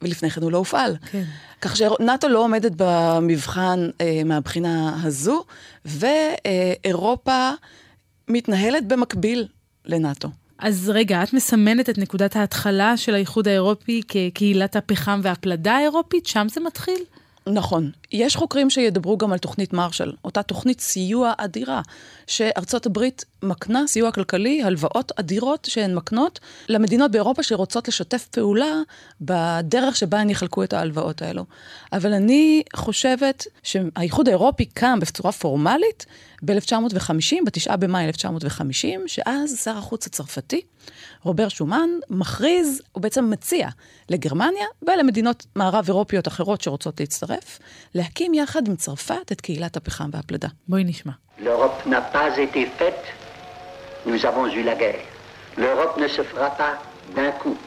ולפני 0.03 0.31
כן 0.31 0.43
הוא 0.43 0.53
לא 0.53 0.59
הופעל. 0.59 0.97
כן. 1.11 1.25
כך 1.61 1.77
שנאט"ו 1.77 2.29
לא 2.29 2.39
עומדת 2.45 2.73
במבחן 2.77 3.89
אה, 4.01 4.23
מהבחינה 4.25 5.01
הזו, 5.03 5.45
ואירופה 5.85 7.51
מתנהלת 8.29 8.89
במקביל 8.89 9.47
לנאט"ו. 9.87 10.29
אז 10.59 10.91
רגע, 10.95 11.23
את 11.23 11.33
מסמנת 11.33 11.91
את 11.91 11.99
נקודת 11.99 12.37
ההתחלה 12.37 12.97
של 12.97 13.15
האיחוד 13.15 13.49
האירופי 13.49 14.01
כקהילת 14.09 14.77
הפחם 14.77 15.21
והפלדה 15.23 15.77
האירופית? 15.77 16.27
שם 16.27 16.47
זה 16.51 16.61
מתחיל? 16.61 16.99
נכון. 17.47 17.91
יש 18.13 18.37
חוקרים 18.37 18.71
שידברו 18.71 19.19
גם 19.19 19.33
על 19.33 19.39
תוכנית 19.39 19.73
מרשל, 19.73 20.13
אותה 20.25 20.43
תוכנית 20.43 20.81
סיוע 20.81 21.33
אדירה, 21.39 21.83
שארצות 22.27 22.87
הברית 22.87 23.25
מקנה 23.43 23.87
סיוע 23.87 24.13
כלכלי, 24.13 24.63
הלוואות 24.63 25.13
אדירות 25.17 25.65
שהן 25.71 25.95
מקנות 25.95 26.41
למדינות 26.69 27.11
באירופה 27.11 27.43
שרוצות 27.43 27.89
לשתף 27.89 28.29
פעולה 28.31 28.81
בדרך 29.21 29.97
שבה 29.97 30.21
הן 30.21 30.31
יחלקו 30.31 30.65
את 30.65 30.73
ההלוואות 30.73 31.23
האלו. 31.23 31.45
אבל 31.93 32.13
אני 32.13 32.63
חושבת 32.77 33.47
שהאיחוד 33.63 34.29
האירופי 34.29 34.65
קם 34.65 35.01
בצורה 35.01 35.33
פורמלית 35.33 36.07
ב-1950, 36.43 37.37
ב-9 37.45 37.77
במאי 37.77 38.05
1950, 38.05 39.01
שאז 39.07 39.61
שר 39.65 39.79
החוץ 39.79 40.07
הצרפתי, 40.07 40.61
רובר 41.23 41.49
שומן, 41.49 41.89
מכריז, 42.11 42.83
הוא 42.93 43.03
בעצם 43.03 43.31
מציע 43.31 43.69
לגרמניה 44.09 44.67
ולמדינות 44.83 45.47
מערב 45.57 45.85
אירופיות 45.89 46.29
אחרות 46.29 46.61
שרוצות 46.61 47.01
להצטרף, 47.01 47.59
להקים 47.98 48.34
יחד 48.34 48.68
עם 48.68 48.76
צרפת 48.76 49.32
את 49.32 49.42
קהילת 49.42 49.78
הפחם 49.78 50.10
והפלדה. 50.14 50.48
בואי 50.68 50.84
נשמע. 50.84 51.12
L'Europe 51.40 51.88
n'a 51.88 52.02
pas 52.14 52.38
été 52.38 52.68
faite, 52.78 53.06
nous 54.06 54.26
avons 54.26 54.48
eu 54.48 54.64
la 54.64 54.76
guerre. 54.76 55.06
L'Europe 55.58 55.98
ne 55.98 56.08
se 56.08 56.24
fera 56.24 56.50
pas 56.52 56.74
d'un 57.16 57.32
coup, 57.32 57.58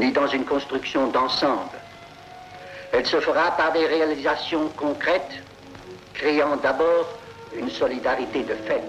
ni 0.00 0.12
dans 0.12 0.28
une 0.28 0.44
construction 0.44 1.08
d'ensemble. 1.08 1.78
Elle 2.92 3.06
se 3.06 3.20
fera 3.20 3.50
par 3.56 3.72
des 3.72 3.86
réalisations 3.86 4.68
concrètes, 4.76 5.34
créant 6.14 6.56
d'abord 6.56 7.06
une 7.56 7.70
solidarité 7.70 8.42
de 8.42 8.54
fait. 8.66 8.84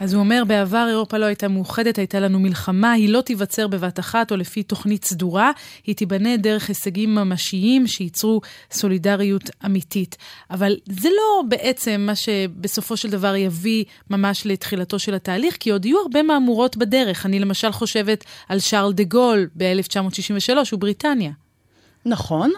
אז 0.00 0.14
הוא 0.14 0.20
אומר, 0.20 0.42
בעבר 0.46 0.86
אירופה 0.88 1.18
לא 1.18 1.26
הייתה 1.26 1.48
מאוחדת, 1.48 1.98
הייתה 1.98 2.20
לנו 2.20 2.38
מלחמה, 2.38 2.92
היא 2.92 3.08
לא 3.08 3.20
תיווצר 3.20 3.68
בבת 3.68 3.98
אחת 3.98 4.30
או 4.30 4.36
לפי 4.36 4.62
תוכנית 4.62 5.04
סדורה, 5.04 5.50
היא 5.86 5.96
תיבנה 5.96 6.36
דרך 6.36 6.68
הישגים 6.68 7.14
ממשיים 7.14 7.86
שייצרו 7.86 8.40
סולידריות 8.72 9.50
אמיתית. 9.66 10.16
אבל 10.50 10.76
זה 10.88 11.08
לא 11.08 11.42
בעצם 11.48 12.04
מה 12.06 12.14
שבסופו 12.14 12.96
של 12.96 13.10
דבר 13.10 13.36
יביא 13.36 13.84
ממש 14.10 14.46
לתחילתו 14.46 14.98
של 14.98 15.14
התהליך, 15.14 15.56
כי 15.60 15.70
עוד 15.70 15.84
יהיו 15.84 15.98
הרבה 15.98 16.22
מהמורות 16.22 16.76
בדרך. 16.76 17.26
אני 17.26 17.38
למשל 17.38 17.72
חושבת 17.72 18.24
על 18.48 18.58
שרל 18.58 18.92
דה 18.92 19.04
גול 19.04 19.48
ב-1963 19.56 20.74
ובריטניה. 20.74 21.30
נכון. 22.06 22.50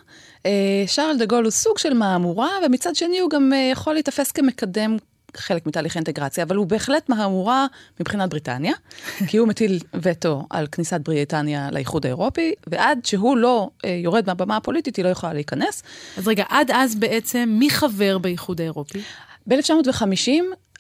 אה, 0.46 0.84
שרל 0.86 1.16
דה 1.18 1.26
גול 1.26 1.44
הוא 1.44 1.50
סוג 1.50 1.78
של 1.78 1.94
מהמורה, 1.94 2.48
ומצד 2.66 2.96
שני 2.96 3.18
הוא 3.18 3.30
גם 3.30 3.52
אה, 3.52 3.68
יכול 3.72 3.94
להיתפס 3.94 4.32
כמקדם 4.32 4.96
חלק 5.36 5.66
מתהליך 5.66 5.96
אינטגרציה, 5.96 6.44
אבל 6.44 6.56
הוא 6.56 6.66
בהחלט 6.66 7.08
מהמורה 7.08 7.66
מבחינת 8.00 8.30
בריטניה, 8.30 8.72
כי 9.28 9.36
הוא 9.36 9.48
מטיל 9.48 9.78
וטו 9.94 10.46
על 10.50 10.66
כניסת 10.66 11.00
בריטניה 11.00 11.68
לאיחוד 11.72 12.06
האירופי, 12.06 12.52
ועד 12.66 12.98
שהוא 13.04 13.36
לא 13.36 13.70
אה, 13.84 13.90
יורד 13.90 14.24
מהבמה 14.26 14.56
הפוליטית, 14.56 14.96
היא 14.96 15.04
לא 15.04 15.08
יכולה 15.08 15.32
להיכנס. 15.32 15.82
אז 16.18 16.28
רגע, 16.28 16.44
עד 16.48 16.70
אז 16.70 16.94
בעצם 16.94 17.56
מי 17.58 17.70
חבר 17.70 18.18
באיחוד 18.18 18.60
האירופי? 18.60 19.02
ב-1950 19.46 20.30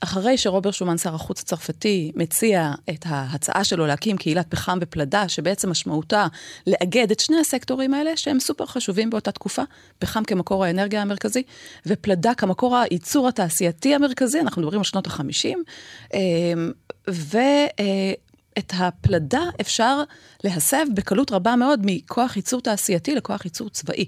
אחרי 0.00 0.38
שרובר 0.38 0.70
שומן, 0.70 0.98
שר 0.98 1.14
החוץ 1.14 1.40
הצרפתי, 1.40 2.12
מציע 2.14 2.72
את 2.90 3.04
ההצעה 3.06 3.64
שלו 3.64 3.86
להקים 3.86 4.16
קהילת 4.16 4.46
פחם 4.48 4.78
ופלדה, 4.82 5.28
שבעצם 5.28 5.70
משמעותה 5.70 6.26
לאגד 6.66 7.10
את 7.10 7.20
שני 7.20 7.40
הסקטורים 7.40 7.94
האלה, 7.94 8.16
שהם 8.16 8.40
סופר 8.40 8.66
חשובים 8.66 9.10
באותה 9.10 9.32
תקופה, 9.32 9.62
פחם 9.98 10.24
כמקור 10.24 10.64
האנרגיה 10.64 11.02
המרכזי, 11.02 11.42
ופלדה 11.86 12.34
כמקור 12.34 12.76
הייצור 12.76 13.28
התעשייתי 13.28 13.94
המרכזי, 13.94 14.40
אנחנו 14.40 14.62
מדברים 14.62 14.80
על 14.80 14.84
שנות 14.84 15.06
ה-50, 15.06 15.56
אמ, 16.14 16.72
ו... 17.10 17.38
אה, 17.80 18.12
את 18.58 18.72
הפלדה 18.78 19.42
אפשר 19.60 20.02
להסב 20.44 20.86
בקלות 20.94 21.32
רבה 21.32 21.56
מאוד 21.56 21.80
מכוח 21.84 22.36
ייצור 22.36 22.60
תעשייתי 22.60 23.14
לכוח 23.14 23.44
ייצור 23.44 23.70
צבאי. 23.70 24.06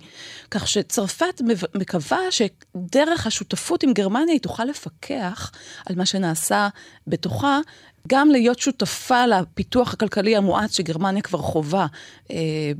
כך 0.50 0.68
שצרפת 0.68 1.40
מקווה 1.74 2.18
שדרך 2.30 3.26
השותפות 3.26 3.82
עם 3.82 3.92
גרמניה 3.92 4.32
היא 4.32 4.40
תוכל 4.40 4.64
לפקח 4.64 5.50
על 5.86 5.96
מה 5.96 6.06
שנעשה 6.06 6.68
בתוכה, 7.06 7.60
גם 8.08 8.30
להיות 8.30 8.58
שותפה 8.58 9.26
לפיתוח 9.26 9.92
הכלכלי 9.92 10.36
המואץ 10.36 10.76
שגרמניה 10.76 11.22
כבר 11.22 11.38
חווה 11.38 11.86
אה, 12.30 12.36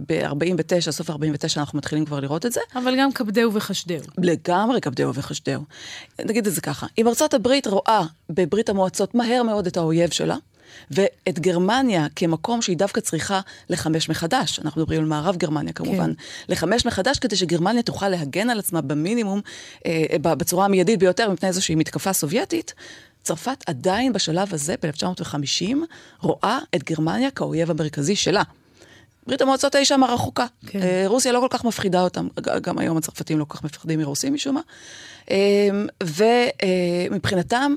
ב-49, 0.07 0.90
סוף 0.90 1.11
49 1.11 1.61
אנחנו 1.61 1.78
מתחילים 1.78 2.04
כבר 2.04 2.21
לראות 2.21 2.47
את 2.47 2.52
זה. 2.52 2.61
אבל 2.75 2.95
גם 2.99 3.12
כבדהו 3.12 3.54
וחשדהו. 3.54 4.04
לגמרי 4.19 4.81
כבדהו 4.81 5.14
וחשדהו. 5.14 5.62
נגיד 6.25 6.47
את 6.47 6.52
זה 6.52 6.61
ככה, 6.61 6.87
אם 6.99 7.09
ארצות 7.09 7.35
הברית 7.35 7.66
רואה 7.66 8.02
בברית 8.31 8.69
המועצות 8.69 9.14
מהר 9.14 9.42
מאוד 9.42 9.66
את 9.66 9.76
האויב 9.76 10.11
שלה, 10.11 10.37
ואת 10.91 11.38
גרמניה 11.38 12.07
כמקום 12.17 12.62
שהיא 12.62 12.76
דווקא 12.76 13.00
צריכה 13.00 13.41
לחמש 13.71 14.09
מחדש, 14.09 14.59
אנחנו 14.59 14.81
מדברים 14.81 15.00
על 15.00 15.07
מערב 15.07 15.37
גרמניה 15.37 15.73
כמובן, 15.73 16.14
כן. 16.14 16.23
לחמש 16.49 16.87
מחדש 16.87 17.19
כדי 17.19 17.37
שגרמניה 17.37 17.83
תוכל 17.83 18.09
להגן 18.09 18.50
על 18.50 18.59
עצמה 18.59 18.81
במינימום, 18.81 19.41
אה, 19.87 20.19
בצורה 20.23 20.64
המיידית 20.64 20.99
ביותר 20.99 21.31
מפני 21.31 21.49
איזושהי 21.49 21.75
מתקפה 21.75 22.12
סובייטית. 22.12 22.75
צרפת 23.23 23.64
עדיין 23.67 24.12
בשלב 24.12 24.55
הזה, 24.55 24.75
ב-1950, 24.83 25.76
רואה 26.21 26.59
את 26.75 26.85
גרמניה 26.85 27.31
כאויב 27.31 27.71
המרכזי 27.71 28.17
שלה. 28.17 28.43
ברית 29.26 29.41
המועצות 29.41 29.75
האישה 29.75 29.95
שם 29.95 30.02
הרחוקה. 30.02 30.47
כן. 30.67 30.83
אה, 30.83 31.05
רוסיה 31.07 31.33
לא 31.33 31.41
כל 31.41 31.47
כך 31.50 31.64
מפחידה 31.64 32.02
אותם, 32.02 32.29
גם 32.62 32.79
היום 32.79 32.97
הצרפתים 32.97 33.38
לא 33.38 33.45
כל 33.45 33.57
כך 33.57 33.64
מפחדים 33.64 33.99
מרוסים 33.99 34.35
משום 34.35 34.55
מה. 34.55 34.61
אה, 35.31 35.69
ומבחינתם, 37.11 37.75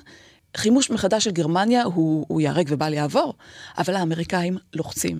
חימוש 0.55 0.89
מחדש 0.89 1.23
של 1.23 1.31
גרמניה 1.31 1.83
הוא, 1.83 2.25
הוא 2.27 2.41
ייהרג 2.41 2.65
ובל 2.69 2.93
יעבור, 2.93 3.33
אבל 3.77 3.95
האמריקאים 3.95 4.57
לוחצים. 4.73 5.19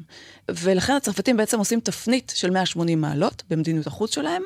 ולכן 0.49 0.93
הצרפתים 0.93 1.37
בעצם 1.37 1.59
עושים 1.59 1.79
תפנית 1.79 2.33
של 2.35 2.49
180 2.49 3.01
מעלות 3.01 3.43
במדיניות 3.49 3.87
החוץ 3.87 4.15
שלהם, 4.15 4.43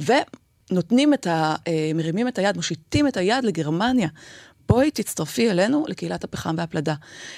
ונותנים 0.00 1.14
את 1.14 1.26
ה... 1.26 1.54
אה, 1.68 1.90
מרימים 1.94 2.28
את 2.28 2.38
היד, 2.38 2.56
מושיטים 2.56 3.06
את 3.06 3.16
היד 3.16 3.44
לגרמניה. 3.44 4.08
בואי 4.68 4.90
תצטרפי 4.90 5.50
אלינו 5.50 5.84
לקהילת 5.88 6.24
הפחם 6.24 6.54
והפלדה. 6.58 6.94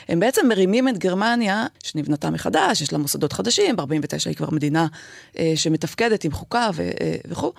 הם 0.09 0.21
בעצם 0.21 0.49
מרימים 0.49 0.89
את 0.89 0.99
גרמניה, 0.99 1.67
שנבנתה 1.85 2.31
מחדש, 2.31 2.81
יש 2.81 2.93
לה 2.93 2.99
מוסדות 2.99 3.33
חדשים, 3.33 3.77
ב-49 3.77 4.27
היא 4.27 4.37
כבר 4.37 4.51
מדינה 4.51 4.87
אה, 5.39 5.53
שמתפקדת 5.55 6.25
עם 6.25 6.33
חוקה 6.33 6.71
אה, 6.81 7.17
וכו'. 7.29 7.53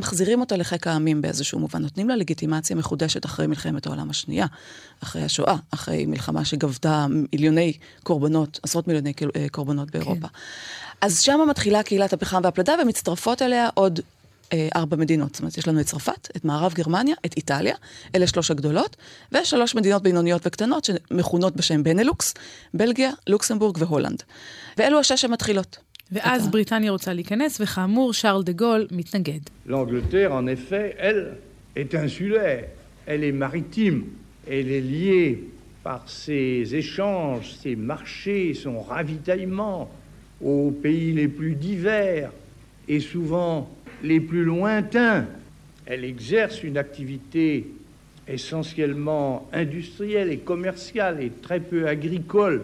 מחזירים 0.00 0.40
אותה 0.40 0.56
לחיק 0.56 0.86
העמים 0.86 1.22
באיזשהו 1.22 1.58
מובן, 1.58 1.82
נותנים 1.82 2.08
לה 2.08 2.16
לגיטימציה 2.16 2.76
מחודשת 2.76 3.24
אחרי 3.24 3.46
מלחמת 3.46 3.86
העולם 3.86 4.10
השנייה, 4.10 4.46
אחרי 5.02 5.22
השואה, 5.22 5.56
אחרי 5.70 6.06
מלחמה 6.06 6.44
שגבתה 6.44 7.06
מיליוני 7.10 7.72
קורבנות, 8.02 8.60
עשרות 8.62 8.88
מיליוני 8.88 9.12
אה, 9.36 9.46
קורבנות 9.50 9.90
באירופה. 9.90 10.28
כן. 10.28 10.34
אז 11.00 11.20
שם 11.20 11.40
מתחילה 11.50 11.82
קהילת 11.82 12.12
הפחם 12.12 12.40
והפלדה 12.44 12.74
ומצטרפות 12.82 13.42
אליה 13.42 13.68
עוד 13.74 14.00
אה, 14.52 14.68
ארבע 14.76 14.96
מדינות. 14.96 15.34
זאת 15.34 15.40
אומרת, 15.40 15.58
יש 15.58 15.68
לנו 15.68 15.80
את 15.80 15.86
צרפת, 15.86 16.28
את 16.36 16.44
מערב 16.44 16.72
גרמניה, 16.74 17.14
את 17.26 17.36
איטליה, 17.36 17.74
אלה 18.14 18.26
שלוש 18.26 18.50
הגדולות, 18.50 18.96
ושלוש 19.32 19.74
מדינות 19.74 20.02
בינוניות 20.02 20.46
וקטנות 20.46 20.84
שמכונות 20.84 21.56
בשם 21.56 21.82
בנלוקס, 21.82 22.34
בלגיה, 22.74 23.10
לוקסמבורג 23.26 23.76
והולנד. 23.78 24.22
ואלו 24.78 25.00
השש 25.00 25.24
המתחילות. 25.24 25.89
ואז 26.11 26.47
בריטניה 26.47 26.91
רוצה 26.91 27.13
להיכנס, 27.13 27.61
וכאמור, 27.61 28.13
שרל 28.13 28.43
דה 28.43 28.51
גול 28.51 28.87
מתנגד. 28.91 29.39
L'Angleterre, 29.67 30.31
en 30.31 30.47
effet, 30.47 30.95
elle 30.97 31.37
est 31.75 31.95
insulaire, 31.95 32.65
elle 33.07 33.23
est 33.23 33.31
maritime, 33.31 34.03
elle 34.47 34.69
est 34.71 34.81
liée 34.81 35.39
par 35.83 36.09
ses 36.09 36.75
échanges, 36.75 37.55
ses 37.61 37.75
marchés, 37.75 38.53
son 38.53 38.81
ravitaillement 38.81 39.89
aux 40.41 40.71
pays 40.71 41.11
les 41.11 41.27
plus 41.27 41.55
divers 41.55 42.31
et 42.87 42.99
souvent 42.99 43.69
les 44.03 44.19
plus 44.19 44.43
lointains. 44.43 45.25
Elle 45.85 46.03
exerce 46.03 46.63
une 46.63 46.77
activité 46.77 47.67
essentiellement 48.27 49.47
industrielle 49.53 50.31
et 50.31 50.37
commerciale 50.37 51.21
et 51.21 51.31
très 51.45 51.59
peu 51.59 51.87
agricole. 51.87 52.63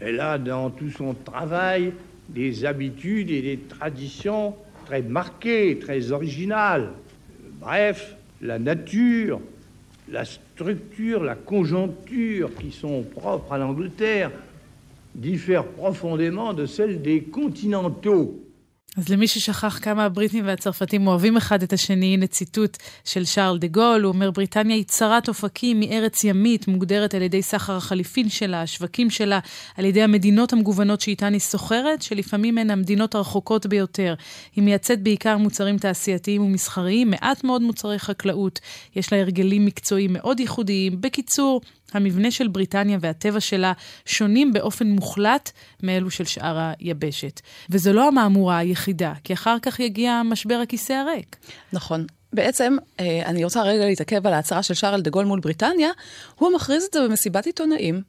Elle 0.00 0.20
a 0.20 0.38
dans 0.38 0.70
tout 0.70 0.90
son 0.90 1.14
travail 1.14 1.92
des 2.29 2.65
habitudes 2.65 3.31
et 3.31 3.41
des 3.41 3.57
traditions 3.57 4.55
très 4.85 5.01
marquées, 5.01 5.79
très 5.79 6.11
originales. 6.11 6.89
Bref, 7.59 8.15
la 8.41 8.59
nature, 8.59 9.41
la 10.09 10.25
structure, 10.25 11.23
la 11.23 11.35
conjoncture 11.35 12.49
qui 12.55 12.71
sont 12.71 13.03
propres 13.03 13.53
à 13.53 13.57
l'Angleterre 13.57 14.31
diffèrent 15.15 15.65
profondément 15.65 16.53
de 16.53 16.65
celles 16.65 17.01
des 17.01 17.23
continentaux. 17.23 18.39
אז 18.97 19.09
למי 19.09 19.27
ששכח 19.27 19.79
כמה 19.81 20.05
הבריטים 20.05 20.47
והצרפתים 20.47 21.07
אוהבים 21.07 21.37
אחד 21.37 21.63
את 21.63 21.73
השני, 21.73 22.13
הנה 22.13 22.27
ציטוט 22.27 22.77
של 23.05 23.25
שרל 23.25 23.57
דה 23.57 23.67
גול, 23.67 24.01
הוא 24.01 24.13
אומר, 24.13 24.31
בריטניה 24.31 24.75
היא 24.75 24.83
צרת 24.83 25.27
אופקים 25.27 25.79
מארץ 25.79 26.23
ימית, 26.23 26.67
מוגדרת 26.67 27.13
על 27.13 27.21
ידי 27.21 27.41
סחר 27.41 27.75
החליפין 27.75 28.29
שלה, 28.29 28.61
השווקים 28.61 29.09
שלה, 29.09 29.39
על 29.77 29.85
ידי 29.85 30.01
המדינות 30.01 30.53
המגוונות 30.53 31.01
שאיתן 31.01 31.33
היא 31.33 31.41
סוחרת, 31.41 32.01
שלפעמים 32.01 32.57
הן 32.57 32.69
המדינות 32.69 33.15
הרחוקות 33.15 33.65
ביותר. 33.65 34.13
היא 34.55 34.63
מייצאת 34.63 35.03
בעיקר 35.03 35.37
מוצרים 35.37 35.77
תעשייתיים 35.77 36.43
ומסחריים, 36.43 37.09
מעט 37.09 37.43
מאוד 37.43 37.61
מוצרי 37.61 37.99
חקלאות, 37.99 38.59
יש 38.95 39.13
לה 39.13 39.19
הרגלים 39.19 39.65
מקצועיים 39.65 40.13
מאוד 40.13 40.39
ייחודיים. 40.39 41.01
בקיצור, 41.01 41.61
המבנה 41.93 42.31
של 42.31 42.47
בריטניה 42.47 42.97
והטבע 43.01 43.39
שלה 43.39 43.73
שונים 44.05 44.53
באופן 44.53 44.87
מוחלט 44.87 45.51
מאלו 45.83 46.11
של 46.11 46.25
שאר 46.25 46.71
היבשת. 46.79 47.41
וזו 47.69 47.93
לא 47.93 48.07
המהמורה 48.07 48.57
היחידה, 48.57 49.13
כי 49.23 49.33
אחר 49.33 49.57
כך 49.61 49.79
יגיע 49.79 50.21
משבר 50.25 50.55
הכיסא 50.55 50.93
הריק. 50.93 51.35
נכון. 51.73 52.05
בעצם, 52.33 52.77
אה, 52.99 53.21
אני 53.25 53.43
רוצה 53.43 53.63
רגע 53.63 53.85
להתעכב 53.85 54.27
על 54.27 54.33
ההצהרה 54.33 54.63
של 54.63 54.73
שרל 54.73 55.01
דה 55.01 55.09
גול 55.09 55.25
מול 55.25 55.39
בריטניה, 55.39 55.89
הוא 56.35 56.53
מכריז 56.55 56.83
את 56.83 56.93
זה 56.93 57.07
במסיבת 57.07 57.45
עיתונאים. 57.45 58.01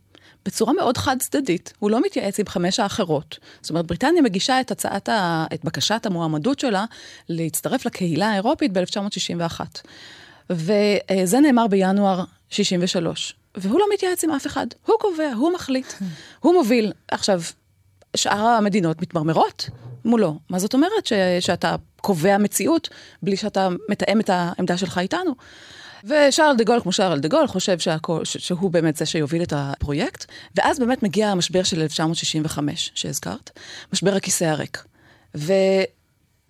בצורה 0.46 0.72
מאוד 0.72 0.96
חד 0.96 1.16
צדדית, 1.18 1.72
הוא 1.78 1.90
לא 1.90 2.00
מתייעץ 2.00 2.40
עם 2.40 2.46
חמש 2.46 2.80
האחרות. 2.80 3.38
זאת 3.60 3.70
אומרת, 3.70 3.86
בריטניה 3.86 4.22
מגישה 4.22 4.60
את 4.60 4.70
הצעת, 4.70 5.08
ה... 5.08 5.44
את 5.54 5.64
בקשת 5.64 6.06
המועמדות 6.06 6.58
שלה 6.58 6.84
להצטרף 7.28 7.86
לקהילה 7.86 8.30
האירופית 8.30 8.72
ב-1961. 8.72 9.60
וזה 10.50 11.40
נאמר 11.40 11.66
בינואר 11.66 12.24
63. 12.50 13.34
והוא 13.56 13.80
לא 13.80 13.86
מתייעץ 13.94 14.24
עם 14.24 14.30
אף 14.30 14.46
אחד, 14.46 14.66
הוא 14.86 14.96
קובע, 15.00 15.32
הוא 15.32 15.52
מחליט, 15.52 15.92
הוא 16.40 16.54
מוביל. 16.54 16.92
עכשיו, 17.08 17.40
שאר 18.16 18.46
המדינות 18.46 19.02
מתמרמרות 19.02 19.68
מולו. 20.04 20.38
מה 20.50 20.58
זאת 20.58 20.74
אומרת? 20.74 21.06
ש, 21.06 21.12
שאתה 21.40 21.76
קובע 22.00 22.38
מציאות 22.38 22.88
בלי 23.22 23.36
שאתה 23.36 23.68
מתאם 23.88 24.20
את 24.20 24.30
העמדה 24.30 24.76
שלך 24.76 24.98
איתנו. 24.98 25.34
ושארל 26.04 26.56
דה 26.56 26.64
גול, 26.64 26.80
כמו 26.80 26.92
שארל 26.92 27.20
דה 27.20 27.28
גול, 27.28 27.46
חושב 27.46 27.78
שהכל, 27.78 28.24
ש, 28.24 28.36
שהוא 28.36 28.70
באמת 28.70 28.96
זה 28.96 29.06
שיוביל 29.06 29.42
את 29.42 29.52
הפרויקט. 29.56 30.24
ואז 30.56 30.78
באמת 30.78 31.02
מגיע 31.02 31.28
המשבר 31.28 31.62
של 31.62 31.80
1965, 31.80 32.90
שהזכרת, 32.94 33.50
משבר 33.92 34.16
הכיסא 34.16 34.44
הריק. 34.44 34.84
ו... 35.36 35.52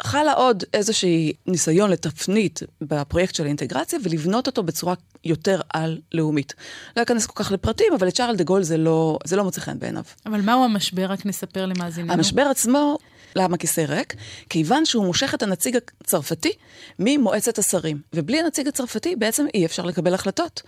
חלה 0.04 0.32
עוד 0.32 0.64
איזושהי 0.74 1.32
ניסיון 1.46 1.90
לתפנית 1.90 2.60
בפרויקט 2.80 3.34
של 3.34 3.44
האינטגרציה 3.44 3.98
ולבנות 4.02 4.46
אותו 4.46 4.62
בצורה 4.62 4.94
יותר 5.24 5.60
על-לאומית. 5.74 6.54
לא 6.96 7.02
אכנס 7.02 7.26
כל 7.26 7.44
כך 7.44 7.52
לפרטים, 7.52 7.92
אבל 7.98 8.08
את 8.08 8.14
צ'ארל 8.14 8.36
דה 8.36 8.44
גול 8.44 8.62
זה 8.62 8.76
לא, 8.76 9.18
זה 9.24 9.36
לא 9.36 9.44
מוצא 9.44 9.60
חן 9.60 9.78
בעיניו. 9.78 10.02
אבל 10.26 10.40
מהו 10.40 10.64
המשבר? 10.64 11.04
רק 11.04 11.26
נספר 11.26 11.66
למאזיננו. 11.66 12.12
המשבר 12.12 12.42
עצמו, 12.42 12.98
למה 13.36 13.56
כיסא 13.56 13.80
ריק? 13.80 14.14
כיוון 14.48 14.86
שהוא 14.86 15.04
מושך 15.04 15.34
את 15.34 15.42
הנציג 15.42 15.78
הצרפתי 16.00 16.52
ממועצת 16.98 17.58
השרים. 17.58 18.00
ובלי 18.12 18.40
הנציג 18.40 18.68
הצרפתי 18.68 19.16
בעצם 19.16 19.46
אי 19.54 19.66
אפשר 19.66 19.84
לקבל 19.84 20.14
החלטות. 20.14 20.62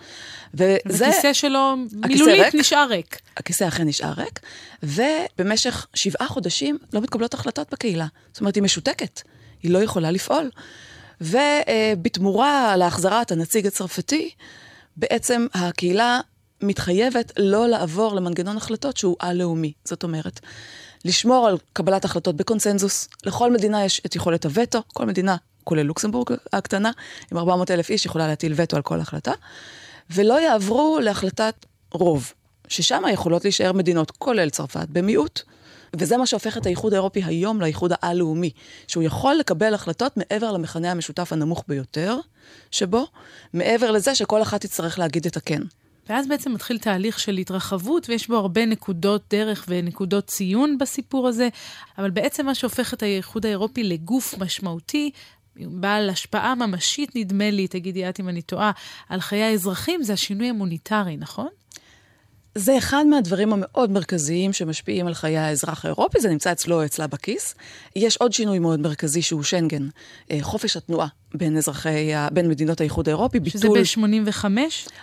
וזה... 0.54 1.08
הכיסא 1.08 1.32
שלו 1.32 1.74
מילולית 1.92 2.44
ריק, 2.44 2.54
נשאר 2.54 2.86
ריק. 2.90 3.20
הכיסא 3.36 3.68
אכן 3.68 3.88
נשאר 3.88 4.12
ריק, 4.12 4.40
ובמשך 4.82 5.86
שבעה 5.94 6.28
חודשים 6.28 6.78
לא 6.92 7.00
מתקבלות 7.00 7.34
החלטות 7.34 7.72
בקהילה. 7.72 8.06
זאת 8.32 8.40
אומרת, 8.40 8.54
היא 8.54 8.62
משותקת. 8.62 9.22
היא 9.62 9.70
לא 9.70 9.78
יכולה 9.78 10.10
לפעול. 10.10 10.50
ובתמורה 11.20 12.76
להחזרת 12.76 13.32
הנציג 13.32 13.66
הצרפתי, 13.66 14.30
בעצם 14.96 15.46
הקהילה 15.54 16.20
מתחייבת 16.62 17.32
לא 17.38 17.68
לעבור 17.68 18.14
למנגנון 18.14 18.56
החלטות 18.56 18.96
שהוא 18.96 19.16
על-לאומי. 19.18 19.72
זאת 19.84 20.02
אומרת, 20.02 20.40
לשמור 21.04 21.46
על 21.48 21.56
קבלת 21.72 22.04
החלטות 22.04 22.36
בקונצנזוס. 22.36 23.08
לכל 23.24 23.52
מדינה 23.52 23.84
יש 23.84 24.02
את 24.06 24.16
יכולת 24.16 24.44
הווטו, 24.44 24.82
כל 24.92 25.06
מדינה, 25.06 25.36
כולל 25.64 25.82
לוקסמבורג 25.82 26.30
הקטנה, 26.52 26.90
עם 27.32 27.38
400 27.38 27.70
אלף 27.70 27.90
איש 27.90 28.06
יכולה 28.06 28.26
להטיל 28.26 28.52
וטו 28.56 28.76
על 28.76 28.82
כל 28.82 29.00
החלטה, 29.00 29.32
ולא 30.10 30.40
יעברו 30.40 30.98
להחלטת 31.02 31.66
רוב, 31.92 32.32
ששם 32.68 33.02
יכולות 33.12 33.44
להישאר 33.44 33.72
מדינות, 33.72 34.10
כולל 34.10 34.50
צרפת, 34.50 34.86
במיעוט. 34.88 35.42
וזה 35.96 36.16
מה 36.16 36.26
שהופך 36.26 36.56
את 36.56 36.66
האיחוד 36.66 36.92
האירופי 36.92 37.22
היום 37.24 37.60
לאיחוד 37.60 37.92
העל-לאומי, 37.94 38.50
שהוא 38.86 39.02
יכול 39.02 39.34
לקבל 39.34 39.74
החלטות 39.74 40.16
מעבר 40.16 40.52
למכנה 40.52 40.90
המשותף 40.90 41.32
הנמוך 41.32 41.64
ביותר 41.68 42.16
שבו, 42.70 43.06
מעבר 43.52 43.90
לזה 43.90 44.14
שכל 44.14 44.42
אחת 44.42 44.60
תצטרך 44.60 44.98
להגיד 44.98 45.26
את 45.26 45.36
הכן. 45.36 45.62
ואז 46.08 46.28
בעצם 46.28 46.52
מתחיל 46.52 46.78
תהליך 46.78 47.20
של 47.20 47.36
התרחבות, 47.36 48.08
ויש 48.08 48.28
בו 48.28 48.36
הרבה 48.36 48.66
נקודות 48.66 49.22
דרך 49.30 49.64
ונקודות 49.68 50.26
ציון 50.26 50.78
בסיפור 50.78 51.28
הזה, 51.28 51.48
אבל 51.98 52.10
בעצם 52.10 52.46
מה 52.46 52.54
שהופך 52.54 52.94
את 52.94 53.02
האיחוד 53.02 53.46
האירופי 53.46 53.82
לגוף 53.82 54.34
משמעותי, 54.38 55.10
בעל 55.56 56.10
השפעה 56.10 56.54
ממשית, 56.54 57.16
נדמה 57.16 57.50
לי, 57.50 57.68
תגידי 57.68 58.08
את 58.08 58.20
אם 58.20 58.28
אני 58.28 58.42
טועה, 58.42 58.70
על 59.08 59.20
חיי 59.20 59.42
האזרחים, 59.42 60.02
זה 60.02 60.12
השינוי 60.12 60.48
המוניטרי, 60.48 61.16
נכון? 61.16 61.48
זה 62.54 62.78
אחד 62.78 63.04
מהדברים 63.06 63.52
המאוד 63.52 63.90
מרכזיים 63.90 64.52
שמשפיעים 64.52 65.06
על 65.06 65.14
חיי 65.14 65.38
האזרח 65.38 65.84
האירופי, 65.84 66.20
זה 66.20 66.28
נמצא 66.28 66.52
אצלו 66.52 66.80
או 66.80 66.84
אצלה 66.84 67.06
בכיס. 67.06 67.54
יש 67.96 68.16
עוד 68.16 68.32
שינוי 68.32 68.58
מאוד 68.58 68.80
מרכזי 68.80 69.22
שהוא 69.22 69.42
שנגן, 69.42 69.88
אה, 70.30 70.38
חופש 70.42 70.76
התנועה 70.76 71.08
בין 71.34 71.56
אזרחי, 71.56 72.12
בין 72.32 72.48
מדינות 72.48 72.80
האיחוד 72.80 73.08
האירופי, 73.08 73.38
שזה 73.46 73.68
ביטול... 73.68 73.84
שזה 73.84 74.00
ב-85? 74.24 74.44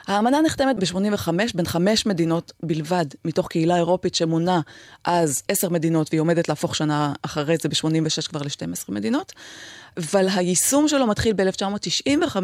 האמנה 0.07 0.41
נחתמת 0.41 0.75
ב-85 0.75 1.29
בין 1.55 1.65
חמש 1.65 2.05
מדינות 2.05 2.51
בלבד, 2.63 3.05
מתוך 3.25 3.47
קהילה 3.47 3.75
אירופית 3.75 4.15
שמונה 4.15 4.61
אז 5.03 5.43
עשר 5.47 5.69
מדינות, 5.69 6.07
והיא 6.11 6.21
עומדת 6.21 6.49
להפוך 6.49 6.75
שנה 6.75 7.13
אחרי 7.21 7.55
זה 7.61 7.69
ב-86 7.69 8.29
כבר 8.29 8.41
ל-12 8.41 8.83
מדינות. 8.89 9.33
אבל 9.97 10.27
היישום 10.35 10.87
שלו 10.87 11.07
מתחיל 11.07 11.33
ב-1995, 11.33 12.37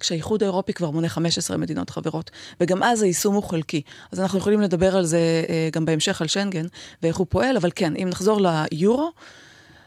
כשהאיחוד 0.00 0.42
האירופי 0.42 0.72
כבר 0.72 0.90
מונה 0.90 1.08
15 1.08 1.56
מדינות 1.56 1.90
חברות, 1.90 2.30
וגם 2.60 2.82
אז 2.82 3.02
היישום 3.02 3.34
הוא 3.34 3.42
חלקי. 3.42 3.82
אז 4.12 4.20
אנחנו 4.20 4.38
יכולים 4.38 4.60
לדבר 4.60 4.96
על 4.96 5.04
זה 5.04 5.44
אה, 5.48 5.68
גם 5.72 5.84
בהמשך, 5.84 6.20
על 6.20 6.28
שנגן, 6.28 6.66
ואיך 7.02 7.16
הוא 7.16 7.26
פועל, 7.30 7.56
אבל 7.56 7.70
כן, 7.74 7.92
אם 7.96 8.08
נחזור 8.08 8.40
ליורו, 8.40 9.10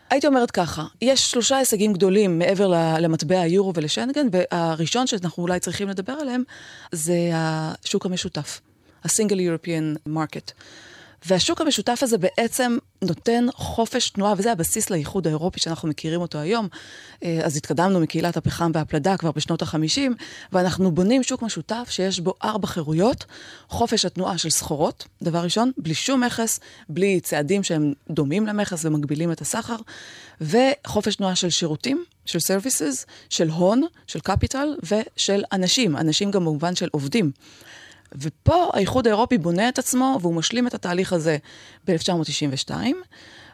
הייתי 0.09 0.27
אומרת 0.27 0.51
ככה, 0.51 0.85
יש 1.01 1.31
שלושה 1.31 1.57
הישגים 1.57 1.93
גדולים 1.93 2.39
מעבר 2.39 2.67
למטבע 2.99 3.39
היורו 3.39 3.73
ולשנגן, 3.75 4.27
והראשון 4.31 5.07
שאנחנו 5.07 5.43
אולי 5.43 5.59
צריכים 5.59 5.89
לדבר 5.89 6.13
עליהם 6.13 6.43
זה 6.91 7.15
השוק 7.33 8.05
המשותף, 8.05 8.61
ה-Single 9.03 9.39
European 9.65 10.09
Market. 10.09 10.51
והשוק 11.25 11.61
המשותף 11.61 11.99
הזה 12.01 12.17
בעצם 12.17 12.77
נותן 13.01 13.45
חופש 13.53 14.09
תנועה, 14.09 14.33
וזה 14.37 14.51
הבסיס 14.51 14.89
לאיחוד 14.89 15.27
האירופי 15.27 15.59
שאנחנו 15.59 15.87
מכירים 15.89 16.21
אותו 16.21 16.37
היום. 16.37 16.67
אה, 17.23 17.39
אז 17.43 17.57
התקדמנו 17.57 17.99
מקהילת 17.99 18.37
הפחם 18.37 18.71
והפלדה 18.73 19.17
כבר 19.17 19.31
בשנות 19.31 19.61
ה-50, 19.61 20.01
ואנחנו 20.51 20.91
בונים 20.91 21.23
שוק 21.23 21.41
משותף 21.41 21.87
שיש 21.89 22.19
בו 22.19 22.33
ארבע 22.43 22.67
חירויות. 22.67 23.25
חופש 23.69 24.05
התנועה 24.05 24.37
של 24.37 24.49
סחורות, 24.49 25.07
דבר 25.21 25.39
ראשון, 25.39 25.71
בלי 25.77 25.93
שום 25.93 26.23
מכס, 26.23 26.59
בלי 26.89 27.19
צעדים 27.19 27.63
שהם 27.63 27.93
דומים 28.09 28.47
למכס 28.47 28.85
ומגבילים 28.85 29.31
את 29.31 29.41
הסחר, 29.41 29.75
וחופש 30.41 31.15
תנועה 31.15 31.35
של 31.35 31.49
שירותים, 31.49 32.03
של 32.25 32.39
services, 32.39 33.05
של 33.29 33.49
הון, 33.49 33.81
של 34.07 34.19
קפיטל 34.19 34.75
ושל 34.83 35.43
אנשים, 35.51 35.97
אנשים 35.97 36.31
גם 36.31 36.41
במובן 36.41 36.75
של 36.75 36.87
עובדים. 36.91 37.31
ופה 38.15 38.69
האיחוד 38.73 39.07
האירופי 39.07 39.37
בונה 39.37 39.69
את 39.69 39.79
עצמו, 39.79 40.17
והוא 40.21 40.35
משלים 40.35 40.67
את 40.67 40.73
התהליך 40.73 41.13
הזה 41.13 41.37
ב-1992, 41.87 42.71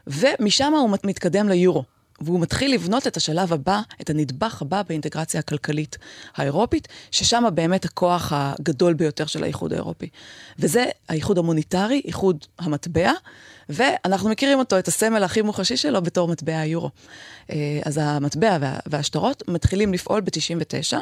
ומשם 0.08 0.74
הוא 0.74 0.90
מתקדם 1.04 1.50
ליורו. 1.50 1.84
והוא 2.22 2.40
מתחיל 2.40 2.74
לבנות 2.74 3.08
את 3.08 3.18
השלב 3.18 3.54
הבא, 3.54 3.82
את 4.02 4.10
הנדבך 4.10 4.62
הבא 4.62 4.82
באינטגרציה 4.82 5.40
הכלכלית 5.40 5.98
האירופית, 6.36 6.88
ששם 7.12 7.44
באמת 7.54 7.86
הכוח 7.86 8.34
הגדול 8.36 8.94
ביותר 8.94 9.26
של 9.26 9.44
האיחוד 9.44 9.74
האירופי. 9.74 10.10
וזה 10.60 10.86
האיחוד 11.10 11.38
המוניטרי, 11.38 12.02
איחוד 12.06 12.46
המטבע, 12.60 13.12
ואנחנו 13.70 14.30
מכירים 14.30 14.60
אותו, 14.60 14.80
את 14.80 14.88
הסמל 14.88 15.24
הכי 15.24 15.42
מוחשי 15.42 15.78
שלו, 15.78 16.02
בתור 16.02 16.28
מטבע 16.28 16.60
היורו. 16.60 16.90
אה, 17.50 17.80
אז 17.86 18.00
המטבע 18.04 18.58
והשטרות 18.86 19.44
מתחילים 19.48 19.94
לפעול 19.94 20.22
ב-99. 20.22 20.98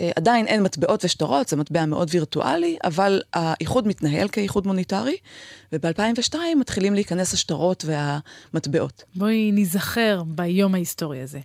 אה, 0.00 0.10
עדיין 0.16 0.46
אין 0.46 0.62
מטבעות 0.62 1.04
ושטרות, 1.04 1.48
זה 1.48 1.56
מטבע 1.56 1.86
מאוד 1.86 2.08
וירטואלי, 2.12 2.76
אבל 2.84 3.22
האיחוד 3.34 3.86
מתנהל 3.86 4.28
כאיחוד 4.28 4.66
מוניטרי, 4.66 5.16
וב-2002 5.72 6.34
מתחילים 6.56 6.94
להיכנס 6.94 7.34
השטרות 7.34 7.84
והמטבעות. 7.86 9.04
בואי 9.14 9.52
ניזכר 9.52 10.22
ביום 10.26 10.74
ההיסטורי 10.74 11.22
הזה. 11.22 11.38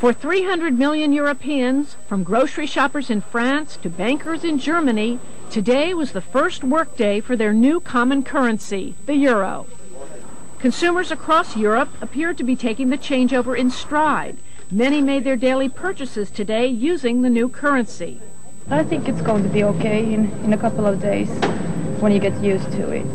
For 0.00 0.12
300 0.12 0.76
million 0.78 1.12
Europeans, 1.12 1.96
from 2.08 2.24
grocery 2.24 2.66
shoppers 2.66 3.08
in 3.10 3.20
France 3.20 3.78
to 3.82 3.88
bankers 3.88 4.42
in 4.44 4.58
Germany, 4.58 5.18
today 5.50 5.94
was 5.94 6.10
the 6.10 6.20
first 6.20 6.64
workday 6.64 7.20
for 7.20 7.36
their 7.36 7.54
new 7.54 7.78
common 7.80 8.22
currency, 8.24 8.94
the 9.06 9.14
euro. 9.14 9.66
Consumers 10.58 11.10
across 11.12 11.56
Europe 11.56 11.90
appeared 12.06 12.36
to 12.38 12.44
be 12.50 12.56
taking 12.56 12.88
the 12.90 12.98
changeover 13.08 13.56
in 13.56 13.70
stride. 13.70 14.36
Many 14.82 15.00
made 15.02 15.22
their 15.22 15.36
daily 15.36 15.68
purchases 15.68 16.26
today 16.40 16.66
using 16.66 17.22
the 17.22 17.30
new 17.30 17.48
currency. 17.48 18.12
I 18.78 18.82
think 18.82 19.08
it's 19.10 19.22
going 19.30 19.44
to 19.44 19.52
be 19.58 19.62
okay 19.72 20.00
in, 20.14 20.22
in 20.44 20.52
a 20.52 20.58
couple 20.58 20.84
of 20.84 21.00
days 21.00 21.30
when 22.02 22.10
you 22.10 22.18
get 22.18 22.36
used 22.42 22.68
to 22.78 22.84
it. 22.90 23.12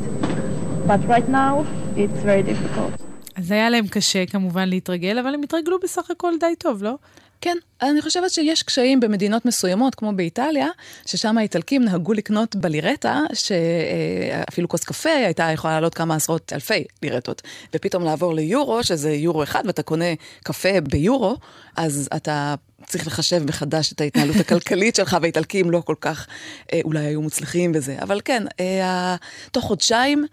But 0.88 1.06
right 1.14 1.28
now, 1.28 1.66
it's 1.98 2.22
very 2.24 2.44
difficult. 2.44 2.94
אז 3.36 3.52
היה 3.52 3.70
להם 3.70 3.88
קשה 3.88 4.26
כמובן 4.26 4.70
להתרגל, 4.70 5.20
אבל 5.20 5.34
הם 5.34 5.44
התרגלו 5.44 5.80
בסך 5.84 6.12
הכל 6.12 6.34
די 6.40 6.56
טוב, 6.58 6.84
לא? 6.84 6.98
כן, 7.42 7.58
אני 7.82 8.02
חושבת 8.02 8.32
שיש 8.32 8.64
קשיים 8.64 9.00
במדינות 9.00 9.46
מסוימות, 9.46 9.96
כמו 9.96 10.12
באיטליה, 10.16 10.68
ששם 11.06 11.38
האיטלקים 11.38 11.84
נהגו 11.84 12.14
לקנות 12.14 12.56
בלירטה, 12.56 13.22
שאפילו 13.34 14.70
כוס 14.70 14.84
קפה 14.84 15.10
הייתה 15.10 15.44
יכולה 15.44 15.74
לעלות 15.74 15.94
כמה 15.94 16.16
עשרות 16.16 16.54
אלפי 16.54 16.84
לירטות. 17.04 17.42
ופתאום 17.74 18.04
לעבור 18.04 18.34
ליורו, 18.34 18.84
שזה 18.84 19.12
יורו 19.12 19.44
אחד, 19.44 19.64
ואתה 19.66 19.84
קונה 19.84 20.14
קפה 20.44 20.82
ביורו, 20.82 21.36
אז 21.76 22.10
אתה 22.16 22.56
צריך 22.86 23.08
לחשב 23.08 23.44
מחדש 23.44 23.94
את 23.94 24.02
ההתנהלות 24.02 24.36
הכלכלית 24.46 24.96
שלך, 24.96 25.18
והאיטלקים 25.22 25.72
לא 25.72 25.82
כל 25.86 25.96
כך 26.02 26.28
אה, 26.74 26.80
אולי 26.84 27.06
היו 27.06 27.22
מוצלחים 27.22 27.72
בזה. 27.72 27.96
אבל 28.02 28.22
כן, 28.26 28.44
אה, 28.60 29.16
תוך 29.52 29.66
חודשיים, 29.66 30.26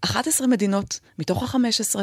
11 0.00 0.46
מדינות 0.46 1.00
מתוך 1.18 1.42
ה-15 1.54 2.00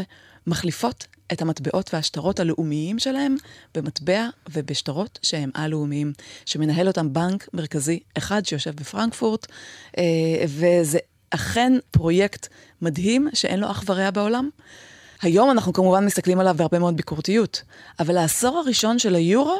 מחליפות 0.47 1.07
את 1.33 1.41
המטבעות 1.41 1.93
והשטרות 1.93 2.39
הלאומיים 2.39 2.99
שלהם 2.99 3.35
במטבע 3.75 4.27
ובשטרות 4.49 5.19
שהם 5.21 5.49
א-לאומיים, 5.53 6.13
שמנהל 6.45 6.87
אותם 6.87 7.13
בנק 7.13 7.47
מרכזי 7.53 7.99
אחד 8.17 8.45
שיושב 8.45 8.75
בפרנקפורט, 8.75 9.47
אה, 9.97 10.03
וזה 10.47 10.99
אכן 11.29 11.73
פרויקט 11.91 12.47
מדהים 12.81 13.27
שאין 13.33 13.59
לו 13.59 13.71
אח 13.71 13.83
ורע 13.87 14.11
בעולם. 14.11 14.49
היום 15.21 15.51
אנחנו 15.51 15.73
כמובן 15.73 16.05
מסתכלים 16.05 16.39
עליו 16.39 16.55
בהרבה 16.57 16.79
מאוד 16.79 16.97
ביקורתיות, 16.97 17.63
אבל 17.99 18.17
העשור 18.17 18.57
הראשון 18.57 18.99
של 18.99 19.15
היורו 19.15 19.59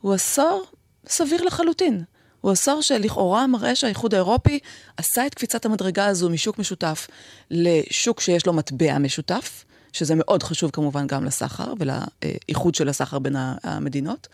הוא 0.00 0.14
עשור 0.14 0.64
סביר 1.06 1.42
לחלוטין. 1.42 2.04
הוא 2.40 2.52
עשור 2.52 2.82
שלכאורה 2.82 3.46
מראה 3.46 3.74
שהאיחוד 3.74 4.14
האירופי 4.14 4.58
עשה 4.96 5.26
את 5.26 5.34
קפיצת 5.34 5.64
המדרגה 5.64 6.06
הזו 6.06 6.30
משוק 6.30 6.58
משותף 6.58 7.06
לשוק 7.50 8.20
שיש 8.20 8.46
לו 8.46 8.52
מטבע 8.52 8.98
משותף, 8.98 9.64
שזה 9.92 10.14
מאוד 10.16 10.42
חשוב 10.42 10.70
כמובן 10.70 11.06
גם 11.06 11.24
לסחר 11.24 11.72
ולאיחוד 11.78 12.74
של 12.74 12.88
הסחר 12.88 13.18
בין 13.18 13.36
המדינות. 13.64 14.28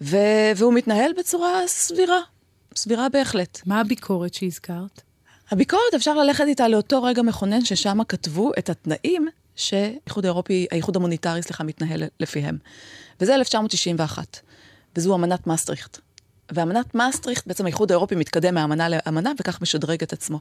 ו- 0.00 0.52
והוא 0.56 0.74
מתנהל 0.74 1.12
בצורה 1.18 1.62
סבירה, 1.66 2.20
סבירה 2.76 3.08
בהחלט. 3.08 3.60
מה 3.66 3.80
הביקורת 3.80 4.34
שהזכרת? 4.34 5.02
הביקורת, 5.50 5.94
אפשר 5.96 6.14
ללכת 6.14 6.44
איתה 6.46 6.68
לאותו 6.68 7.02
רגע 7.02 7.22
מכונן 7.22 7.64
ששם 7.64 7.98
כתבו 8.08 8.50
את 8.58 8.70
התנאים 8.70 9.28
שהאיחוד 9.56 10.24
האירופי, 10.24 10.66
האיחוד 10.70 10.96
המוניטרי, 10.96 11.42
סליחה, 11.42 11.64
מתנהל 11.64 12.02
לפיהם. 12.20 12.58
וזה 13.20 13.34
1991, 13.34 14.40
וזו 14.96 15.14
אמנת 15.14 15.46
מסטריכט. 15.46 15.98
ואמנת 16.52 16.94
מסטריכט, 16.94 17.46
בעצם 17.46 17.64
האיחוד 17.64 17.92
האירופי 17.92 18.14
מתקדם 18.14 18.54
מאמנה 18.54 18.88
לאמנה 18.88 19.32
וכך 19.40 19.62
משדרג 19.62 20.02
את 20.02 20.12
עצמו. 20.12 20.40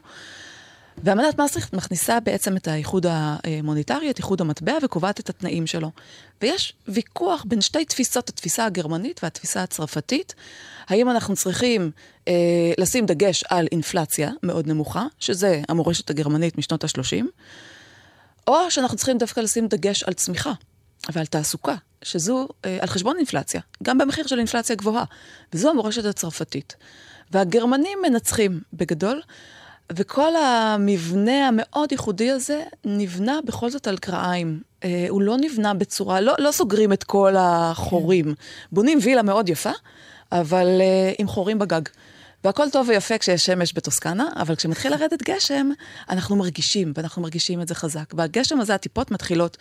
ואמנת 1.03 1.39
מסריכט 1.39 1.73
מכניסה 1.73 2.19
בעצם 2.19 2.57
את 2.57 2.67
האיחוד 2.67 3.05
המוניטרי, 3.09 4.11
את 4.11 4.17
איחוד 4.17 4.41
המטבע, 4.41 4.73
וקובעת 4.83 5.19
את 5.19 5.29
התנאים 5.29 5.67
שלו. 5.67 5.91
ויש 6.41 6.73
ויכוח 6.87 7.45
בין 7.47 7.61
שתי 7.61 7.85
תפיסות, 7.85 8.29
התפיסה 8.29 8.65
הגרמנית 8.65 9.19
והתפיסה 9.23 9.63
הצרפתית. 9.63 10.35
האם 10.87 11.09
אנחנו 11.09 11.35
צריכים 11.35 11.91
אה, 12.27 12.33
לשים 12.77 13.05
דגש 13.05 13.43
על 13.49 13.67
אינפלציה 13.71 14.31
מאוד 14.43 14.67
נמוכה, 14.67 15.05
שזה 15.19 15.61
המורשת 15.69 16.09
הגרמנית 16.09 16.57
משנות 16.57 16.83
ה-30, 16.83 17.25
או 18.47 18.71
שאנחנו 18.71 18.97
צריכים 18.97 19.17
דווקא 19.17 19.39
לשים 19.39 19.67
דגש 19.67 20.03
על 20.03 20.13
צמיחה 20.13 20.51
ועל 21.11 21.25
תעסוקה, 21.25 21.75
שזו 22.01 22.47
אה, 22.65 22.77
על 22.81 22.87
חשבון 22.87 23.17
אינפלציה, 23.17 23.61
גם 23.83 23.97
במחיר 23.97 24.27
של 24.27 24.39
אינפלציה 24.39 24.75
גבוהה. 24.75 25.03
וזו 25.53 25.69
המורשת 25.69 26.05
הצרפתית. 26.05 26.75
והגרמנים 27.31 27.99
מנצחים 28.01 28.61
בגדול. 28.73 29.21
וכל 29.93 30.35
המבנה 30.35 31.47
המאוד 31.47 31.91
ייחודי 31.91 32.31
הזה 32.31 32.63
נבנה 32.85 33.39
בכל 33.45 33.69
זאת 33.69 33.87
על 33.87 33.97
קרעיים. 33.97 34.61
אה, 34.83 35.05
הוא 35.09 35.21
לא 35.21 35.37
נבנה 35.37 35.73
בצורה, 35.73 36.21
לא, 36.21 36.33
לא 36.39 36.51
סוגרים 36.51 36.93
את 36.93 37.03
כל 37.03 37.35
החורים. 37.37 38.25
כן. 38.25 38.31
בונים 38.71 38.99
וילה 39.01 39.21
מאוד 39.21 39.49
יפה, 39.49 39.71
אבל 40.31 40.67
אה, 40.81 41.13
עם 41.17 41.27
חורים 41.27 41.59
בגג. 41.59 41.81
והכל 42.43 42.69
טוב 42.69 42.89
ויפה 42.89 43.17
כשיש 43.17 43.45
שמש 43.45 43.73
בטוסקנה, 43.73 44.29
אבל 44.35 44.55
כשמתחיל 44.55 44.91
לרדת 44.91 45.23
גשם, 45.23 45.69
אנחנו 46.09 46.35
מרגישים, 46.35 46.93
ואנחנו 46.95 47.21
מרגישים 47.21 47.61
את 47.61 47.67
זה 47.67 47.75
חזק. 47.75 48.13
והגשם 48.13 48.59
הזה, 48.59 48.75
הטיפות 48.75 49.11
מתחילות 49.11 49.57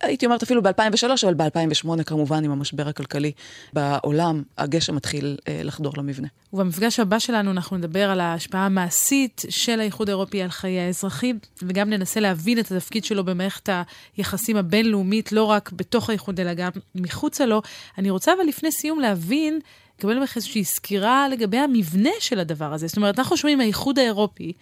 הייתי 0.00 0.26
אומרת 0.26 0.42
אפילו 0.42 0.62
ב-2003, 0.62 1.06
אבל 1.24 1.34
ב-2008 1.34 2.02
כמובן, 2.04 2.44
עם 2.44 2.50
המשבר 2.50 2.88
הכלכלי 2.88 3.32
בעולם, 3.72 4.42
הגשם 4.58 4.96
מתחיל 4.96 5.36
אה, 5.48 5.60
לחדור 5.64 5.92
למבנה. 5.96 6.28
ובמפגש 6.52 7.00
הבא 7.00 7.18
שלנו 7.18 7.50
אנחנו 7.50 7.76
נדבר 7.76 8.10
על 8.10 8.20
ההשפעה 8.20 8.66
המעשית 8.66 9.42
של 9.48 9.80
האיחוד 9.80 10.08
האירופי 10.08 10.42
על 10.42 10.50
חיי 10.50 10.80
האזרחים, 10.80 11.38
וגם 11.62 11.90
ננסה 11.90 12.20
להבין 12.20 12.58
את 12.58 12.72
התפקיד 12.72 13.04
שלו 13.04 13.24
במערכת 13.24 13.68
היחסים 14.16 14.56
הבינלאומית, 14.56 15.32
לא 15.32 15.44
רק 15.44 15.72
בתוך 15.72 16.10
האיחוד, 16.10 16.40
אלא 16.40 16.54
גם 16.54 16.70
מחוצה 16.94 17.46
לו. 17.46 17.62
אני 17.98 18.10
רוצה 18.10 18.32
אבל 18.32 18.48
לפני 18.48 18.72
סיום 18.72 19.00
להבין 19.00 19.60
לקבל 19.98 20.18
ממך 20.18 20.36
איזושהי 20.36 20.64
סקירה 20.64 21.28
לגבי 21.28 21.58
המבנה 21.58 22.10
של 22.20 22.40
הדבר 22.40 22.72
הזה. 22.72 22.86
זאת 22.86 22.96
אומרת, 22.96 23.18
אנחנו 23.18 23.36
שומעים 23.36 23.58
מהאיחוד 23.58 23.98
האירופי, 23.98 24.52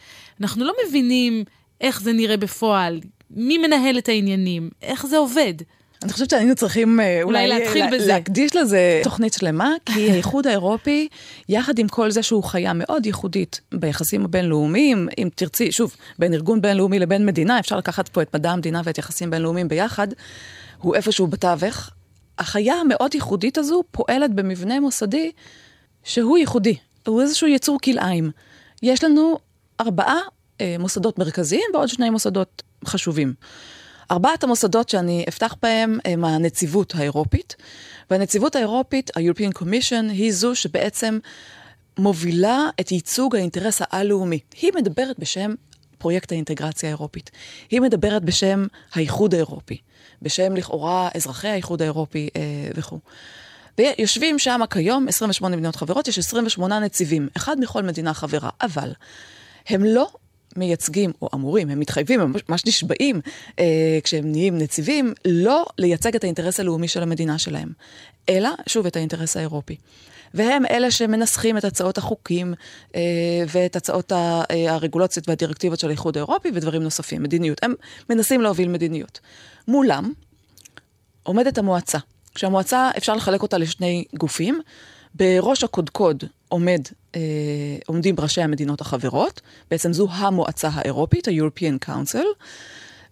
אנחנו 0.41 0.65
לא 0.65 0.73
מבינים 0.87 1.45
איך 1.81 2.01
זה 2.01 2.13
נראה 2.13 2.37
בפועל. 2.37 3.01
מי 3.31 3.59
מנהל 3.59 3.99
את 3.99 4.09
העניינים? 4.09 4.71
איך 4.83 5.07
זה 5.07 5.17
עובד? 5.19 5.55
אני 6.03 6.13
חושבת 6.13 6.31
שהיינו 6.31 6.55
צריכים 6.55 7.01
אה, 7.01 7.23
אולי, 7.23 7.45
אולי 7.45 7.59
להתחיל 7.59 7.85
לה, 7.85 7.91
בזה. 7.91 8.07
להקדיש 8.07 8.57
לזה 8.57 9.01
תוכנית 9.05 9.33
שלמה, 9.33 9.71
כי 9.87 10.11
האיחוד 10.13 10.47
האירופי, 10.47 11.09
יחד 11.49 11.79
עם 11.79 11.89
כל 11.89 12.11
זה 12.11 12.23
שהוא 12.23 12.45
חיה 12.45 12.73
מאוד 12.73 13.07
ייחודית 13.07 13.61
ביחסים 13.75 14.25
הבינלאומיים, 14.25 15.09
אם 15.19 15.29
תרצי, 15.35 15.73
שוב, 15.73 15.97
בין 16.19 16.35
ארגון 16.35 16.63
בינלאומי 16.63 16.99
לבין 16.99 17.27
מדינה, 17.27 17.59
אפשר 17.59 17.77
לקחת 17.77 18.09
פה 18.09 18.23
את 18.23 18.35
מדע 18.35 18.51
המדינה 18.51 18.81
ואת 18.85 18.99
יחסים 18.99 19.31
בינלאומיים 19.31 19.69
ביחד, 19.69 20.09
הוא 20.79 20.95
איפשהו 20.95 21.27
בתווך. 21.27 21.91
החיה 22.39 22.75
המאוד 22.75 23.15
ייחודית 23.15 23.59
הזו 23.59 23.83
פועלת 23.91 24.35
במבנה 24.35 24.81
מוסדי 24.81 25.33
שהוא 26.05 26.39
ייחודי, 26.39 26.77
הוא 27.07 27.23
איזשהו 27.23 27.49
יצור 27.49 27.79
כלאיים. 27.85 28.31
יש 28.83 29.05
לנו 29.05 29.39
ארבעה 29.81 30.19
אה, 30.61 30.77
מוסדות 30.79 31.19
מרכזיים 31.19 31.65
ועוד 31.75 31.89
שני 31.89 32.11
מוסדות 32.11 32.63
חשובים. 32.87 33.35
ארבעת 34.11 34.45
המוסדות 34.45 34.89
שאני 34.89 35.25
אפתח 35.29 35.55
בהם 35.63 35.99
הם 36.05 36.25
הנציבות 36.25 36.95
האירופית, 36.95 37.57
והנציבות 38.11 38.57
האירופית, 38.57 39.11
ה-European 39.17 39.59
Commission, 39.59 40.11
היא 40.11 40.33
זו 40.33 40.55
שבעצם 40.55 41.19
מובילה 41.99 42.61
את 42.81 42.93
ייצוג 42.93 43.37
האינטרס 43.37 43.81
העל-לאומי. 43.81 44.39
היא 44.61 44.73
מדברת 44.75 45.19
בשם 45.19 45.55
פרויקט 45.99 46.33
האינטגרציה 46.33 46.89
האירופית. 46.89 47.31
היא 47.71 47.81
מדברת 47.81 48.25
בשם 48.25 48.67
האיחוד 48.93 49.35
האירופי, 49.35 49.79
בשם 50.23 50.57
לכאורה 50.57 51.09
אזרחי 51.15 51.49
האיחוד 51.49 51.83
האירופי 51.83 52.29
אה, 52.37 52.43
וכו'. 52.75 52.99
ויושבים 53.79 54.39
שם 54.39 54.61
כיום 54.71 55.09
28 55.09 55.57
מדינות 55.57 55.77
חברות, 55.77 56.09
יש 56.09 56.19
28 56.19 56.79
נציבים, 56.79 57.29
אחד 57.37 57.61
מכל 57.61 57.83
מדינה 57.83 58.15
חברה, 58.15 58.51
אבל 58.61 58.93
הם 59.69 59.85
לא 59.85 60.09
מייצגים, 60.57 61.13
או 61.23 61.29
אמורים, 61.35 61.71
הם 61.71 61.81
מתחייבים, 61.81 62.21
הם 62.21 62.33
ממש 62.49 62.67
נשבעים, 62.67 63.21
אה, 63.59 63.99
כשהם 64.05 64.33
נהיים 64.33 64.59
נציבים, 64.59 65.13
לא 65.25 65.67
לייצג 65.79 66.17
את 66.17 66.25
האינטרס 66.25 66.61
הלאומי 66.61 66.89
של 66.89 67.03
המדינה 67.03 67.39
שלהם, 67.39 67.69
אלא, 68.29 68.51
שוב, 68.67 68.87
את 68.87 68.97
האינטרס 68.97 69.37
האירופי. 69.37 69.77
והם 70.35 70.67
אלה 70.71 70.91
שמנסחים 70.91 71.59
את 71.59 71.65
הצעות 71.65 71.99
החוקים 71.99 72.55
אה, 72.95 73.01
ואת 73.49 73.77
הצעות 73.77 74.13
ה, 74.13 74.43
אה, 74.51 74.73
הרגולציות 74.75 75.29
והדירקטיבות 75.29 75.79
של 75.79 75.89
האיחוד 75.89 76.17
האירופי 76.17 76.49
ודברים 76.55 76.83
נוספים, 76.83 77.23
מדיניות. 77.23 77.59
הם 77.63 77.75
מנסים 78.11 78.41
להוביל 78.41 78.69
מדיניות. 78.69 79.21
מולם 79.69 80.13
עומדת 81.23 81.59
המועצה. 81.59 81.99
כשהמועצה, 82.35 82.91
אפשר 82.97 83.15
לחלק 83.15 83.43
אותה 83.43 83.59
לשני 83.59 84.05
גופים. 84.15 84.61
בראש 85.17 85.65
הקודקוד 85.65 86.25
עומד, 86.49 86.81
אה, 87.15 87.21
עומדים 87.87 88.15
ראשי 88.19 88.43
המדינות 88.43 88.81
החברות, 88.81 89.41
בעצם 89.71 89.93
זו 89.93 90.09
המועצה 90.11 90.69
האירופית, 90.73 91.29
ה-European 91.29 91.89
Council, 91.89 92.27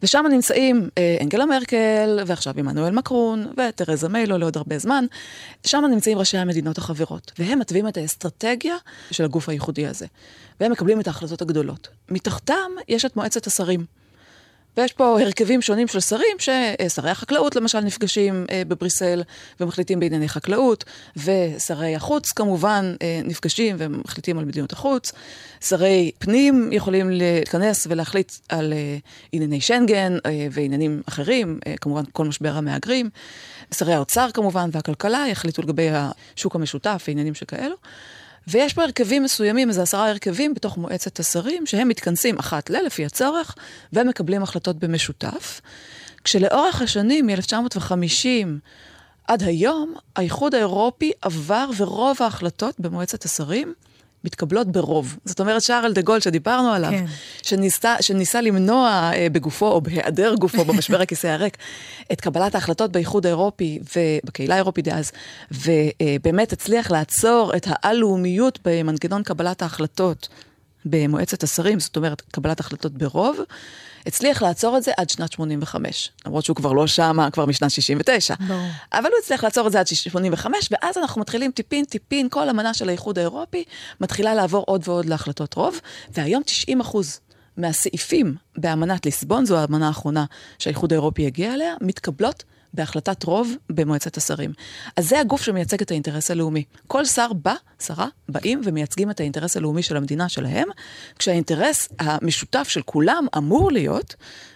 ושם 0.03 0.25
נמצאים 0.31 0.88
אה, 0.99 1.17
אנגלה 1.21 1.47
מרקל, 1.47 2.21
ועכשיו 2.27 2.55
עמנואל 2.57 2.95
מקרון, 2.95 3.53
ותרזה 3.57 4.09
מיילו 4.09 4.38
לעוד 4.38 4.57
הרבה 4.57 4.79
זמן, 4.79 5.05
שם 5.67 5.85
נמצאים 5.90 6.19
ראשי 6.19 6.38
המדינות 6.38 6.79
החברות, 6.79 7.33
והם 7.38 7.59
מתווים 7.59 7.88
את 7.88 7.97
האסטרטגיה 7.97 8.77
של 9.11 9.25
הגוף 9.25 9.49
הייחודי 9.49 9.87
הזה, 9.87 10.07
והם 10.61 10.73
מקבלים 10.73 11.01
את 11.01 11.07
ההחלטות 11.07 11.43
הגדולות. 11.43 11.88
מתחתם 12.09 12.71
יש 12.88 13.05
את 13.05 13.17
מועצת 13.17 13.47
השרים. 13.47 13.85
ויש 14.77 14.93
פה 14.93 15.21
הרכבים 15.21 15.63
שונים 15.63 15.89
של 15.89 16.01
שרים, 16.01 16.37
ששרי 16.39 17.11
החקלאות 17.11 17.57
למשל 17.57 17.81
נפגשים 17.81 18.47
אה, 18.51 18.63
בבריסל 18.69 19.23
ומחליטים 19.61 20.01
בענייני 20.01 20.29
חקלאות, 20.29 20.85
ושרי 21.17 21.97
החוץ 21.97 22.33
כמובן 22.33 22.95
אה, 23.03 23.21
נפגשים 23.25 23.77
ומחליטים 23.79 24.39
על 24.39 24.45
מדיניות 24.45 24.73
החוץ. 24.73 25.13
שרי 25.61 26.11
פנים 26.19 26.69
יכולים 26.73 27.11
להתכנס 27.11 27.87
ולהחליט 27.91 28.33
על 28.49 28.73
אה, 28.73 28.97
ענייני 29.33 29.61
שנגן 29.61 30.17
ועניינים 30.53 31.03
אחרים, 31.09 31.59
כמובן 31.81 32.03
כל 32.13 32.25
משבר 32.25 32.57
המהגרים. 32.57 33.11
שרי 33.75 33.95
האוצר 33.95 34.31
כמובן 34.35 34.71
והכלכלה 34.73 35.25
יחליטו 35.31 35.63
לגבי 35.63 35.89
השוק 35.93 36.55
המשותף 36.55 37.05
ועניינים 37.09 37.35
שכאלו. 37.35 37.75
ויש 38.49 38.75
פה 38.75 38.83
הרכבים 38.83 39.23
מסוימים, 39.23 39.69
איזה 39.69 39.83
עשרה 39.83 40.11
הרכבים 40.11 40.55
בתוך 40.55 40.79
מועצת 40.79 41.21
השרים, 41.21 41.67
שהם 41.67 41.89
מתכנסים 41.89 42.39
אחת 42.39 42.71
ל, 42.71 42.77
לפי 42.87 43.07
הצורך, 43.07 43.55
ומקבלים 43.93 44.43
החלטות 44.43 44.79
במשותף. 44.79 45.61
כשלאורך 46.25 46.83
השנים, 46.83 47.27
מ-1950 47.27 48.47
עד 49.29 49.43
היום, 49.43 49.95
האיחוד 50.17 50.55
האירופי 50.55 51.13
עבר 51.23 51.71
ורוב 51.77 52.17
ההחלטות 52.21 52.75
במועצת 52.81 53.25
השרים 53.25 53.75
מתקבלות 54.25 54.73
ברוב. 54.73 55.17
זאת 55.25 55.41
אומרת, 55.41 55.63
שארל 55.63 55.93
דה 55.93 56.03
גול 56.03 56.21
שדיברנו 56.21 56.73
עליו, 56.73 56.91
כן. 56.91 57.05
שניסה, 57.43 57.95
שניסה 58.01 58.41
למנוע 58.41 59.11
אה, 59.15 59.27
בגופו 59.33 59.67
או 59.67 59.81
בהיעדר 59.81 60.35
גופו 60.35 60.65
במשבר 60.69 61.01
הכיסא 61.01 61.27
הריק 61.27 61.57
את 62.13 62.21
קבלת 62.21 62.55
ההחלטות 62.55 62.93
באיחוד 62.93 63.27
האירופי 63.27 63.79
ובקהילה 63.97 64.55
האירופית 64.55 64.85
דאז, 64.85 65.13
ובאמת 65.51 66.53
הצליח 66.53 66.91
לעצור 66.91 67.57
את 67.57 67.67
העל-לאומיות 67.69 68.59
במנגנון 68.65 69.23
קבלת 69.23 69.63
ההחלטות 69.63 70.29
במועצת 70.85 71.42
השרים, 71.42 71.81
זאת 71.81 71.97
אומרת, 71.97 72.20
קבלת 72.20 72.61
החלטות 72.61 72.92
ברוב. 72.92 73.37
הצליח 74.07 74.42
לעצור 74.42 74.77
את 74.77 74.83
זה 74.83 74.92
עד 74.97 75.11
שנת 75.11 75.33
85, 75.33 76.11
למרות 76.27 76.44
שהוא 76.44 76.57
כבר 76.57 76.73
לא 76.73 76.87
שם, 76.87 77.18
כבר 77.33 77.47
משנת 77.47 77.70
69. 77.70 78.35
ברור. 78.49 78.68
אבל 78.92 79.07
הוא 79.07 79.18
הצליח 79.23 79.44
לעצור 79.44 79.66
את 79.66 79.73
זה 79.73 79.81
עד 79.81 79.87
85, 79.87 80.68
ואז 80.70 80.99
אנחנו 80.99 81.20
מתחילים 81.20 81.51
טיפין 81.51 81.85
טיפין, 81.85 82.29
כל 82.29 82.49
אמנה 82.49 82.75
של 82.75 82.88
האיחוד 82.88 83.18
האירופי 83.18 83.64
מתחילה 84.01 84.35
לעבור 84.35 84.64
עוד 84.66 84.88
ועוד 84.88 85.07
להחלטות 85.07 85.55
רוב, 85.55 85.81
והיום 86.11 86.42
90 86.42 86.81
אחוז 86.81 87.20
מהסעיפים 87.57 88.35
באמנת 88.57 89.05
ליסבון, 89.05 89.47
זו 89.47 89.59
האמנה 89.59 89.87
האחרונה 89.87 90.25
שהאיחוד 90.59 90.92
האירופי 90.92 91.27
הגיע 91.27 91.55
אליה, 91.55 91.75
מתקבלות 91.81 92.44
בהחלטת 92.75 93.25
רוב 93.25 93.53
במועצת 93.71 94.17
השרים. 94.17 94.53
אז 94.97 95.09
זה 95.09 95.21
הגוף 95.21 95.43
שמייצג 95.43 95.81
את 95.83 95.91
האינטרס 95.91 96.31
הלאומי. 96.31 96.65
כל 96.87 97.05
שר 97.05 97.33
בא, 97.33 97.55
שרה, 97.83 98.09
באים 98.29 98.61
ומייצגים 98.65 99.11
את 99.11 99.21
האינטרס 99.21 99.57
הלאומי 99.57 99.83
של 99.83 99.97
המדינה 99.97 100.29
שלהם, 100.29 100.69
כשהאינטרס 101.19 101.89
המשותף 101.99 102.69
של 102.69 102.83
כולם 102.83 103.27
אמור 103.37 103.73
להיות 103.73 104.15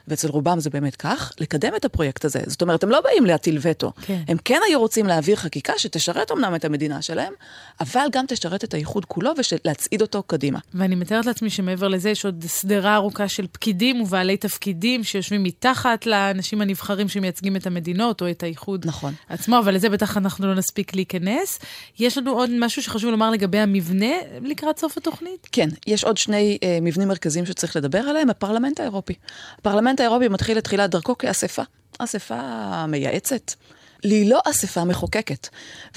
ואצל 0.09 0.29
רובם 0.29 0.61
זה 0.61 0.71
באמת 0.71 0.97
כך, 0.97 1.33
לקדם 1.41 1.73
את 1.77 1.85
הפרויקט 1.85 2.25
הזה. 2.25 2.41
זאת 2.47 2.63
אומרת, 2.63 2.83
הם 2.83 2.91
לא 2.91 3.01
באים 3.01 3.27
להטיל 3.27 3.59
וטו. 3.63 3.93
כן. 4.03 4.23
הם 4.29 4.37
כן 4.45 4.61
היו 4.69 4.81
רוצים 4.81 5.07
להעביר 5.07 5.37
חקיקה 5.37 5.73
שתשרת 5.77 6.33
אמנם 6.33 6.55
את 6.55 6.65
המדינה 6.65 7.03
שלהם, 7.03 7.33
אבל 7.81 8.07
גם 8.13 8.25
תשרת 8.29 8.65
את 8.65 8.75
האיחוד 8.75 9.05
כולו 9.05 9.31
ולהצעיד 9.65 10.03
אותו 10.03 10.23
קדימה. 10.23 10.59
ואני 10.75 10.95
מתארת 10.95 11.27
לעצמי 11.27 11.51
שמעבר 11.51 11.89
לזה 11.89 12.11
יש 12.11 12.25
עוד 12.25 12.45
סדרה 12.47 12.95
ארוכה 12.95 13.29
של 13.29 13.47
פקידים 13.53 14.01
ובעלי 14.01 14.37
תפקידים 14.37 15.05
שיושבים 15.05 15.43
מתחת 15.43 16.07
לאנשים 16.07 16.61
הנבחרים 16.61 17.09
שמייצגים 17.09 17.57
את 17.57 17.67
המדינות 17.67 18.08
או 18.23 18.31
את 18.31 18.43
האיחוד 18.43 18.87
נכון. 18.87 19.15
עצמו, 19.29 19.59
אבל 19.59 19.75
לזה 19.75 19.89
בטח 19.89 20.17
אנחנו 20.17 20.47
לא 20.47 20.55
נספיק 20.55 20.95
להיכנס. 20.95 21.59
יש 21.99 22.19
לנו 22.19 22.33
עוד 22.33 22.51
משהו 22.59 22.83
שחשוב 22.83 23.11
לומר 23.11 23.31
לגבי 23.31 23.59
המבנה 23.59 24.15
לקראת 24.43 24.79
סוף 24.79 24.97
התוכנית? 24.97 25.49
כן, 25.53 25.69
יש 25.87 26.05
עוד 26.05 26.17
שני 26.17 26.59
אה, 26.63 26.79
מבנים 26.83 27.09
מרכזיים 27.09 27.47
שצריך 27.47 27.77
לדבר 27.77 27.99
עליהם, 27.99 28.31
הפרלמנט 28.31 28.81
האירופי. 28.81 29.15
הפרלמנט 29.59 30.01
האירופי 30.01 30.29
מתחיל 30.29 30.59
את 30.59 30.65
תחילת 30.65 30.91
דרכו 30.91 31.19
כאספה, 31.19 31.63
אספה 31.99 32.87
מייעצת. 32.87 33.53
היא 34.03 34.31
לא 34.31 34.41
אספה 34.45 34.85
מחוקקת. 34.85 35.49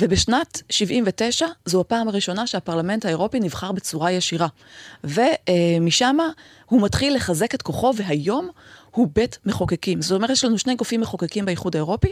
ובשנת 0.01 0.61
79 0.69 1.47
זו 1.65 1.81
הפעם 1.81 2.07
הראשונה 2.07 2.47
שהפרלמנט 2.47 3.05
האירופי 3.05 3.39
נבחר 3.39 3.71
בצורה 3.71 4.11
ישירה. 4.11 4.47
ומשם 5.03 6.17
הוא 6.65 6.81
מתחיל 6.81 7.15
לחזק 7.15 7.55
את 7.55 7.61
כוחו, 7.61 7.93
והיום 7.95 8.49
הוא 8.91 9.07
בית 9.15 9.39
מחוקקים. 9.45 10.01
זאת 10.01 10.15
אומרת, 10.15 10.29
יש 10.29 10.45
לנו 10.45 10.57
שני 10.57 10.75
גופים 10.75 11.01
מחוקקים 11.01 11.45
באיחוד 11.45 11.75
האירופי, 11.75 12.11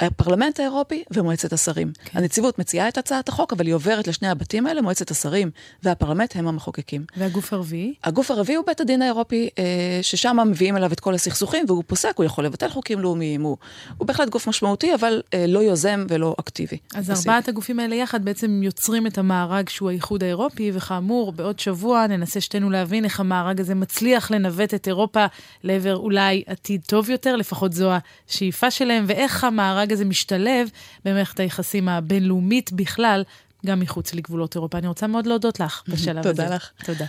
הפרלמנט 0.00 0.60
האירופי 0.60 1.04
ומועצת 1.10 1.52
השרים. 1.52 1.92
כן. 2.04 2.18
הנציבות 2.18 2.58
מציעה 2.58 2.88
את 2.88 2.98
הצעת 2.98 3.28
החוק, 3.28 3.52
אבל 3.52 3.66
היא 3.66 3.74
עוברת 3.74 4.06
לשני 4.06 4.28
הבתים 4.28 4.66
האלה, 4.66 4.82
מועצת 4.82 5.10
השרים 5.10 5.50
והפרלמנט 5.82 6.36
הם 6.36 6.48
המחוקקים. 6.48 7.04
והגוף 7.16 7.52
הרביעי? 7.52 7.94
הגוף 8.04 8.30
הרביעי 8.30 8.56
הוא 8.56 8.66
בית 8.66 8.80
הדין 8.80 9.02
האירופי, 9.02 9.48
אה, 9.58 9.64
ששם 10.02 10.36
מביאים 10.50 10.76
אליו 10.76 10.92
את 10.92 11.00
כל 11.00 11.14
הסכסוכים, 11.14 11.64
והוא 11.68 11.84
פוסק, 11.86 12.12
הוא 12.16 12.24
יכול 12.24 12.44
לבטל 12.44 12.68
חוקים 12.68 13.00
לאומיים, 13.00 13.42
הוא, 13.42 13.56
הוא 13.98 14.08
בהחלט 14.08 14.28
גוף 14.28 14.48
משמעותי, 14.48 14.94
אבל 14.94 15.22
אה, 15.34 15.44
לא 15.48 15.58
יוזם 15.58 16.06
ולא 16.08 16.34
אקטיבי. 16.40 16.78
אז 16.94 17.10
ארבעת 17.10 17.48
הגופים 17.48 17.80
האלה 17.80 17.94
יחד 17.94 18.24
בעצם 18.24 18.60
יוצרים 18.62 19.06
את 19.06 19.18
המארג 19.18 19.68
שהוא 19.68 19.90
האיחוד 19.90 20.24
האירופי, 20.24 20.70
וכאמור, 20.74 21.32
בעוד 21.32 21.58
שבוע 21.58 22.06
ננסה 22.06 22.40
שתינו 22.40 22.70
להבין 22.70 23.04
איך 23.04 23.20
המארג 23.20 23.60
הזה 23.60 23.74
מצליח 23.74 24.30
לנווט 24.30 24.74
את 24.74 24.88
אירופה 24.88 25.26
לעבר 25.64 25.96
אולי 25.96 26.42
עתיד 26.46 26.80
טוב 26.86 27.10
יותר, 27.10 27.36
לפחות 27.36 27.72
זו 27.72 27.90
השאיפה 28.28 28.70
שלהם, 28.70 29.04
ואיך 29.08 29.44
המארג 29.44 29.87
המושג 29.88 29.92
הזה 29.92 30.04
משתלב 30.04 30.68
במערכת 31.04 31.40
היחסים 31.40 31.88
הבינלאומית 31.88 32.72
בכלל, 32.72 33.24
גם 33.66 33.80
מחוץ 33.80 34.14
לגבולות 34.14 34.54
אירופה. 34.54 34.78
אני 34.78 34.86
רוצה 34.88 35.06
מאוד 35.06 35.26
להודות 35.26 35.60
לך 35.60 35.82
בשלב 35.88 36.18
הזה. 36.18 36.30
תודה 36.30 36.54
לך. 36.54 36.70
תודה. 36.84 37.06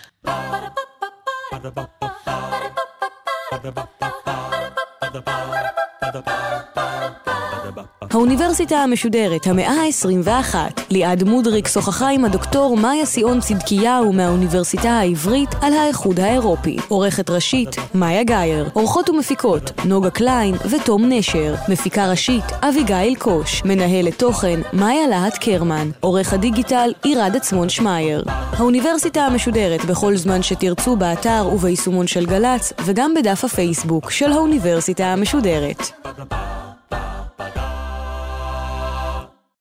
האוניברסיטה 8.12 8.78
המשודרת, 8.78 9.48
המאה 9.48 9.72
ה-21. 9.72 10.56
ליעד 10.91 11.24
מודריק 11.24 11.67
שוחחה 11.67 12.10
עם 12.10 12.26
הדוקטור 12.26 12.78
מאיה 12.78 13.06
שיאון 13.06 13.39
צדקיהו 13.39 14.13
מהאוניברסיטה 14.13 14.89
העברית 14.89 15.50
על 15.62 15.74
האיחוד 15.74 16.19
האירופי. 16.19 16.78
עורכת 16.88 17.30
ראשית, 17.30 17.76
מאיה 17.95 18.24
גאייר. 18.24 18.69
עורכות 18.74 19.10
ומפיקות, 19.10 19.72
נוגה 19.86 20.10
קליין 20.10 20.56
ותום 20.69 21.06
נשר. 21.10 21.56
מפיקה 21.69 22.10
ראשית, 22.10 22.43
אביגיל 22.62 23.15
קוש. 23.15 23.63
מנהלת 23.65 24.19
תוכן, 24.19 24.60
מאיה 24.74 25.08
להט 25.08 25.38
קרמן. 25.38 25.89
עורך 26.00 26.34
הדיגיטל, 26.34 26.93
עירד 27.04 27.36
עצמון 27.36 27.69
שמייר. 27.69 28.24
האוניברסיטה 28.30 29.22
המשודרת 29.22 29.86
בכל 29.86 30.17
זמן 30.17 30.43
שתרצו 30.43 30.95
באתר 30.95 31.50
וביישומון 31.54 32.08
של 32.08 32.26
גל"צ, 32.26 32.74
וגם 32.86 33.13
בדף 33.13 33.43
הפייסבוק 33.45 34.12
של 34.12 34.32
האוניברסיטה 34.32 35.06
המשודרת. 35.06 35.91
Bao 37.39 37.88